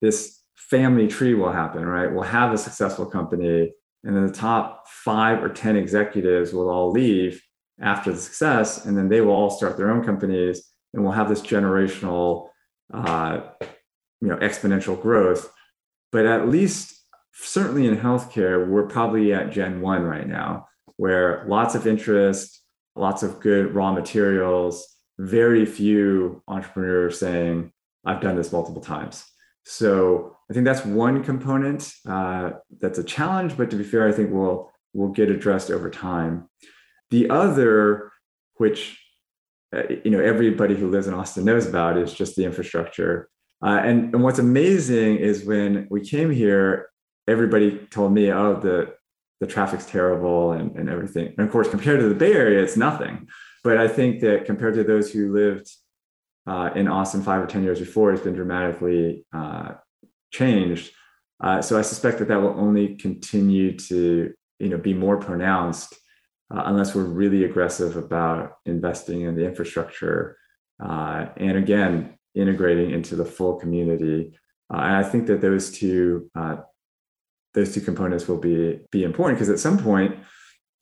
this 0.00 0.40
family 0.54 1.08
tree 1.08 1.34
will 1.34 1.52
happen, 1.52 1.84
right? 1.84 2.12
We'll 2.12 2.22
have 2.22 2.52
a 2.52 2.58
successful 2.58 3.06
company, 3.06 3.72
and 4.04 4.16
then 4.16 4.26
the 4.26 4.32
top 4.32 4.86
five 4.88 5.42
or 5.42 5.48
10 5.48 5.76
executives 5.76 6.52
will 6.52 6.68
all 6.68 6.90
leave 6.90 7.42
after 7.80 8.12
the 8.12 8.18
success, 8.18 8.84
and 8.86 8.96
then 8.96 9.08
they 9.08 9.20
will 9.20 9.32
all 9.32 9.50
start 9.50 9.76
their 9.76 9.90
own 9.90 10.04
companies, 10.04 10.70
and 10.92 11.02
we'll 11.02 11.12
have 11.12 11.28
this 11.28 11.40
generational, 11.40 12.48
uh, 12.92 13.40
you 14.20 14.28
know, 14.28 14.36
exponential 14.36 15.00
growth. 15.00 15.52
But 16.12 16.26
at 16.26 16.48
least, 16.48 16.94
certainly 17.32 17.86
in 17.86 17.98
healthcare, 17.98 18.68
we're 18.68 18.86
probably 18.86 19.34
at 19.34 19.50
Gen 19.50 19.80
1 19.80 20.02
right 20.02 20.26
now, 20.26 20.68
where 20.96 21.44
lots 21.48 21.74
of 21.74 21.86
interest, 21.86 22.60
lots 22.96 23.22
of 23.22 23.40
good 23.40 23.74
raw 23.74 23.92
materials, 23.92 24.86
very 25.18 25.64
few 25.64 26.42
entrepreneurs 26.48 27.18
saying, 27.18 27.72
I've 28.04 28.20
done 28.20 28.36
this 28.36 28.52
multiple 28.52 28.82
times. 28.82 29.24
So 29.64 30.36
I 30.50 30.54
think 30.54 30.64
that's 30.64 30.84
one 30.84 31.24
component 31.24 31.92
uh, 32.06 32.50
that's 32.80 32.98
a 32.98 33.04
challenge, 33.04 33.56
but 33.56 33.70
to 33.70 33.76
be 33.76 33.84
fair, 33.84 34.06
I 34.06 34.12
think 34.12 34.30
we'll 34.30 34.70
we'll 34.92 35.08
get 35.08 35.30
addressed 35.30 35.70
over 35.70 35.90
time. 35.90 36.48
The 37.10 37.30
other, 37.30 38.12
which 38.56 39.00
uh, 39.74 39.84
you 40.04 40.10
know 40.10 40.20
everybody 40.20 40.74
who 40.74 40.90
lives 40.90 41.06
in 41.06 41.14
Austin 41.14 41.44
knows 41.44 41.66
about, 41.66 41.96
is 41.96 42.12
just 42.12 42.36
the 42.36 42.44
infrastructure. 42.44 43.28
Uh, 43.64 43.80
and, 43.82 44.14
and 44.14 44.22
what's 44.22 44.38
amazing 44.38 45.16
is 45.16 45.44
when 45.44 45.86
we 45.90 46.02
came 46.02 46.30
here, 46.30 46.90
everybody 47.26 47.78
told 47.90 48.12
me, 48.12 48.30
"Oh, 48.30 48.60
the 48.60 48.94
the 49.40 49.46
traffic's 49.46 49.86
terrible 49.86 50.52
and, 50.52 50.76
and 50.76 50.88
everything." 50.88 51.34
And 51.36 51.46
of 51.46 51.52
course, 51.52 51.68
compared 51.68 52.00
to 52.00 52.08
the 52.08 52.14
Bay 52.14 52.32
Area, 52.32 52.62
it's 52.62 52.76
nothing. 52.76 53.28
But 53.62 53.78
I 53.78 53.88
think 53.88 54.20
that 54.20 54.44
compared 54.44 54.74
to 54.74 54.84
those 54.84 55.10
who 55.10 55.32
lived 55.32 55.70
uh, 56.46 56.70
in 56.74 56.88
Austin 56.88 57.22
five 57.22 57.42
or 57.42 57.46
10 57.46 57.64
years 57.64 57.80
before 57.80 58.12
it's 58.12 58.22
been 58.22 58.34
dramatically 58.34 59.24
uh, 59.32 59.72
changed. 60.30 60.92
Uh, 61.42 61.62
so 61.62 61.78
I 61.78 61.82
suspect 61.82 62.18
that 62.18 62.28
that 62.28 62.40
will 62.40 62.54
only 62.58 62.96
continue 62.96 63.76
to 63.78 64.32
you 64.58 64.68
know, 64.68 64.78
be 64.78 64.94
more 64.94 65.16
pronounced 65.16 65.94
uh, 66.54 66.62
unless 66.66 66.94
we're 66.94 67.04
really 67.04 67.44
aggressive 67.44 67.96
about 67.96 68.56
investing 68.66 69.22
in 69.22 69.34
the 69.34 69.44
infrastructure 69.44 70.36
uh, 70.82 71.26
and 71.36 71.56
again, 71.56 72.18
integrating 72.34 72.90
into 72.90 73.16
the 73.16 73.24
full 73.24 73.56
community. 73.56 74.36
Uh, 74.72 74.78
and 74.78 74.96
I 74.96 75.02
think 75.02 75.26
that 75.26 75.40
those 75.40 75.70
two 75.70 76.30
those 77.54 77.72
two 77.72 77.80
components 77.80 78.28
will 78.28 78.38
be 78.38 78.80
be 78.90 79.04
important 79.04 79.38
because 79.38 79.48
at 79.48 79.58
some 79.58 79.78
point, 79.78 80.16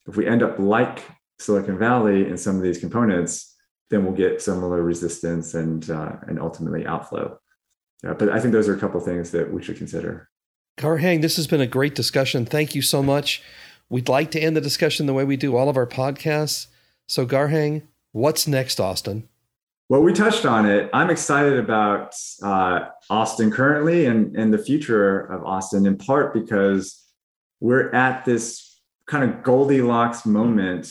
if 0.07 0.17
we 0.17 0.27
end 0.27 0.43
up 0.43 0.59
like 0.59 1.05
Silicon 1.39 1.79
Valley 1.79 2.27
in 2.27 2.37
some 2.37 2.57
of 2.57 2.63
these 2.63 2.79
components, 2.79 3.55
then 3.91 4.05
we'll 4.05 4.15
get 4.15 4.43
similar 4.43 4.83
resistance 4.83 5.55
and 5.55 5.89
uh, 5.91 6.17
and 6.27 6.41
ultimately 6.41 6.87
outflow. 6.87 7.39
Yeah, 8.03 8.15
but 8.15 8.31
I 8.31 8.41
think 8.41 8.53
those 8.53 8.69
are 8.69 8.75
a 8.75 8.81
couple 8.81 9.01
things 9.01 9.31
that 9.31 9.53
we 9.53 9.63
should 9.63 9.77
consider. 9.77 10.29
Garheng, 10.79 11.21
this 11.21 11.37
has 11.37 11.47
been 11.47 11.61
a 11.61 11.67
great 11.67 11.95
discussion. 11.95 12.47
Thank 12.47 12.75
you 12.75 12.83
so 12.83 13.03
much. 13.03 13.43
We'd 13.89 14.09
like 14.09 14.31
to 14.33 14.41
end 14.41 14.57
the 14.57 14.61
discussion 14.61 15.07
the 15.07 15.13
way 15.13 15.25
we 15.25 15.37
do 15.37 15.55
all 15.55 15.69
of 15.69 15.77
our 15.77 15.87
podcasts. 15.87 16.69
So, 17.07 17.27
Garheng, 17.27 17.83
what's 18.13 18.49
next, 18.49 18.81
Austin? 18.81 19.29
Well, 19.93 20.01
we 20.01 20.15
touched 20.15 20.47
on 20.47 20.65
it. 20.65 20.89
I'm 20.95 21.11
excited 21.11 21.59
about 21.59 22.15
uh, 22.43 22.87
Austin 23.11 23.51
currently 23.51 24.07
and, 24.07 24.35
and 24.35 24.51
the 24.51 24.57
future 24.57 25.21
of 25.21 25.45
Austin, 25.45 25.85
in 25.85 25.99
part 25.99 26.33
because 26.33 26.99
we're 27.61 27.91
at 27.91 28.25
this 28.25 28.81
kind 29.07 29.23
of 29.23 29.43
Goldilocks 29.43 30.25
moment 30.25 30.91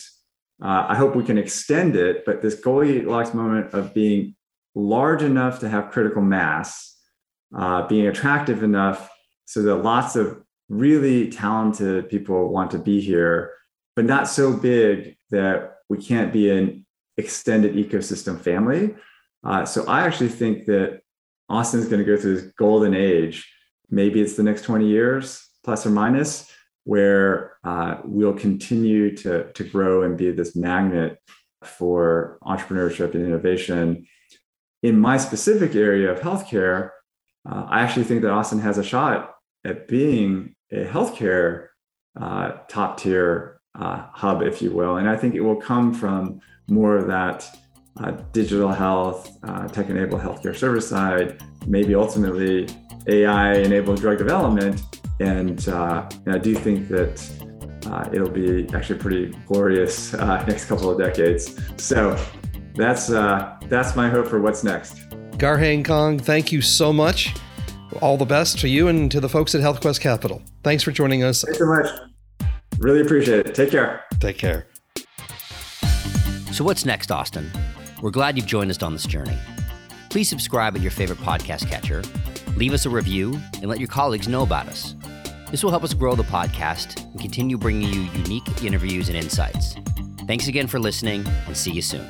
uh, 0.63 0.85
I 0.87 0.95
hope 0.95 1.15
we 1.15 1.23
can 1.23 1.39
extend 1.39 1.95
it, 1.95 2.25
but 2.27 2.43
this 2.43 2.53
Goldilocks 2.53 3.33
moment 3.33 3.73
of 3.73 3.91
being 3.91 4.35
large 4.75 5.23
enough 5.23 5.61
to 5.61 5.69
have 5.69 5.89
critical 5.89 6.21
mass, 6.21 6.95
uh, 7.57 7.87
being 7.87 8.05
attractive 8.05 8.61
enough 8.61 9.09
so 9.45 9.63
that 9.63 9.77
lots 9.77 10.15
of 10.15 10.43
really 10.69 11.31
talented 11.31 12.07
people 12.07 12.49
want 12.49 12.69
to 12.69 12.77
be 12.77 13.01
here, 13.01 13.51
but 13.95 14.05
not 14.05 14.27
so 14.27 14.55
big 14.55 15.17
that 15.31 15.77
we 15.89 15.97
can't 15.97 16.31
be 16.31 16.51
an 16.51 16.85
extended 17.21 17.75
ecosystem 17.75 18.39
family. 18.39 18.95
Uh, 19.43 19.65
so 19.65 19.85
I 19.87 20.01
actually 20.05 20.29
think 20.29 20.65
that 20.65 21.01
Austin 21.49 21.79
is 21.79 21.87
going 21.87 22.03
to 22.03 22.05
go 22.05 22.19
through 22.19 22.35
this 22.35 22.51
golden 22.57 22.93
age. 22.93 23.51
Maybe 23.89 24.21
it's 24.21 24.35
the 24.35 24.43
next 24.43 24.63
20 24.63 24.87
years, 24.87 25.47
plus 25.63 25.85
or 25.85 25.89
minus, 25.89 26.49
where 26.83 27.57
uh, 27.63 27.97
we'll 28.03 28.33
continue 28.33 29.15
to, 29.17 29.51
to 29.53 29.63
grow 29.63 30.03
and 30.03 30.17
be 30.17 30.31
this 30.31 30.55
magnet 30.55 31.19
for 31.63 32.39
entrepreneurship 32.43 33.13
and 33.13 33.25
innovation. 33.25 34.07
In 34.81 34.99
my 34.99 35.17
specific 35.17 35.75
area 35.75 36.11
of 36.11 36.19
healthcare, 36.19 36.89
uh, 37.47 37.65
I 37.69 37.81
actually 37.81 38.05
think 38.05 38.21
that 38.21 38.31
Austin 38.31 38.59
has 38.59 38.77
a 38.77 38.83
shot 38.83 39.35
at 39.63 39.87
being 39.87 40.55
a 40.71 40.85
healthcare 40.85 41.67
uh, 42.19 42.53
top 42.67 42.97
tier 42.97 43.60
uh, 43.75 44.05
hub, 44.11 44.41
if 44.41 44.61
you 44.61 44.71
will. 44.71 44.97
And 44.97 45.09
I 45.09 45.15
think 45.15 45.35
it 45.35 45.41
will 45.41 45.55
come 45.55 45.93
from 45.93 46.41
more 46.67 46.95
of 46.95 47.07
that 47.07 47.45
uh, 47.97 48.11
digital 48.31 48.69
health, 48.69 49.37
uh, 49.43 49.67
tech 49.67 49.89
enabled 49.89 50.21
healthcare 50.21 50.55
service 50.55 50.87
side, 50.87 51.43
maybe 51.67 51.95
ultimately 51.95 52.67
AI 53.07 53.55
enabled 53.55 53.99
drug 53.99 54.17
development 54.17 54.81
and, 55.21 55.69
uh, 55.69 56.09
and 56.25 56.35
I 56.35 56.37
do 56.39 56.55
think 56.55 56.87
that 56.89 57.21
uh, 57.85 58.09
it'll 58.11 58.29
be 58.29 58.67
actually 58.73 58.99
pretty 58.99 59.27
glorious 59.47 60.13
uh, 60.13 60.43
next 60.47 60.65
couple 60.65 60.89
of 60.89 60.97
decades. 60.97 61.59
So 61.77 62.17
that's 62.75 63.11
uh, 63.11 63.57
that's 63.67 63.95
my 63.95 64.09
hope 64.09 64.27
for 64.27 64.41
what's 64.41 64.63
next. 64.63 65.09
Garheng 65.37 65.85
Kong, 65.85 66.19
thank 66.19 66.51
you 66.51 66.61
so 66.61 66.91
much. 66.91 67.35
All 68.01 68.17
the 68.17 68.25
best 68.25 68.59
to 68.59 68.69
you 68.69 68.87
and 68.87 69.11
to 69.11 69.19
the 69.19 69.29
folks 69.29 69.53
at 69.53 69.61
HealthQuest 69.61 69.99
Capital. 69.99 70.41
Thanks 70.63 70.83
for 70.83 70.91
joining 70.91 71.23
us. 71.23 71.43
Thanks 71.43 71.59
so 71.59 71.65
much. 71.65 71.87
Really 72.81 73.01
appreciate 73.01 73.45
it. 73.45 73.53
Take 73.53 73.69
care. 73.69 74.03
Take 74.19 74.39
care. 74.39 74.65
So, 76.51 76.63
what's 76.63 76.83
next, 76.83 77.11
Austin? 77.11 77.51
We're 78.01 78.09
glad 78.09 78.35
you've 78.37 78.47
joined 78.47 78.71
us 78.71 78.81
on 78.81 78.93
this 78.93 79.05
journey. 79.05 79.37
Please 80.09 80.27
subscribe 80.27 80.75
at 80.75 80.81
your 80.81 80.91
favorite 80.91 81.19
podcast 81.19 81.69
catcher, 81.69 82.01
leave 82.57 82.73
us 82.73 82.87
a 82.87 82.89
review, 82.89 83.39
and 83.55 83.67
let 83.67 83.79
your 83.79 83.87
colleagues 83.87 84.27
know 84.27 84.41
about 84.41 84.67
us. 84.67 84.95
This 85.51 85.63
will 85.63 85.69
help 85.69 85.83
us 85.83 85.93
grow 85.93 86.15
the 86.15 86.23
podcast 86.23 87.03
and 87.03 87.21
continue 87.21 87.57
bringing 87.57 87.87
you 87.93 88.01
unique 88.19 88.63
interviews 88.63 89.09
and 89.09 89.17
insights. 89.17 89.75
Thanks 90.25 90.47
again 90.47 90.65
for 90.65 90.79
listening, 90.79 91.25
and 91.45 91.55
see 91.55 91.71
you 91.71 91.81
soon. 91.81 92.07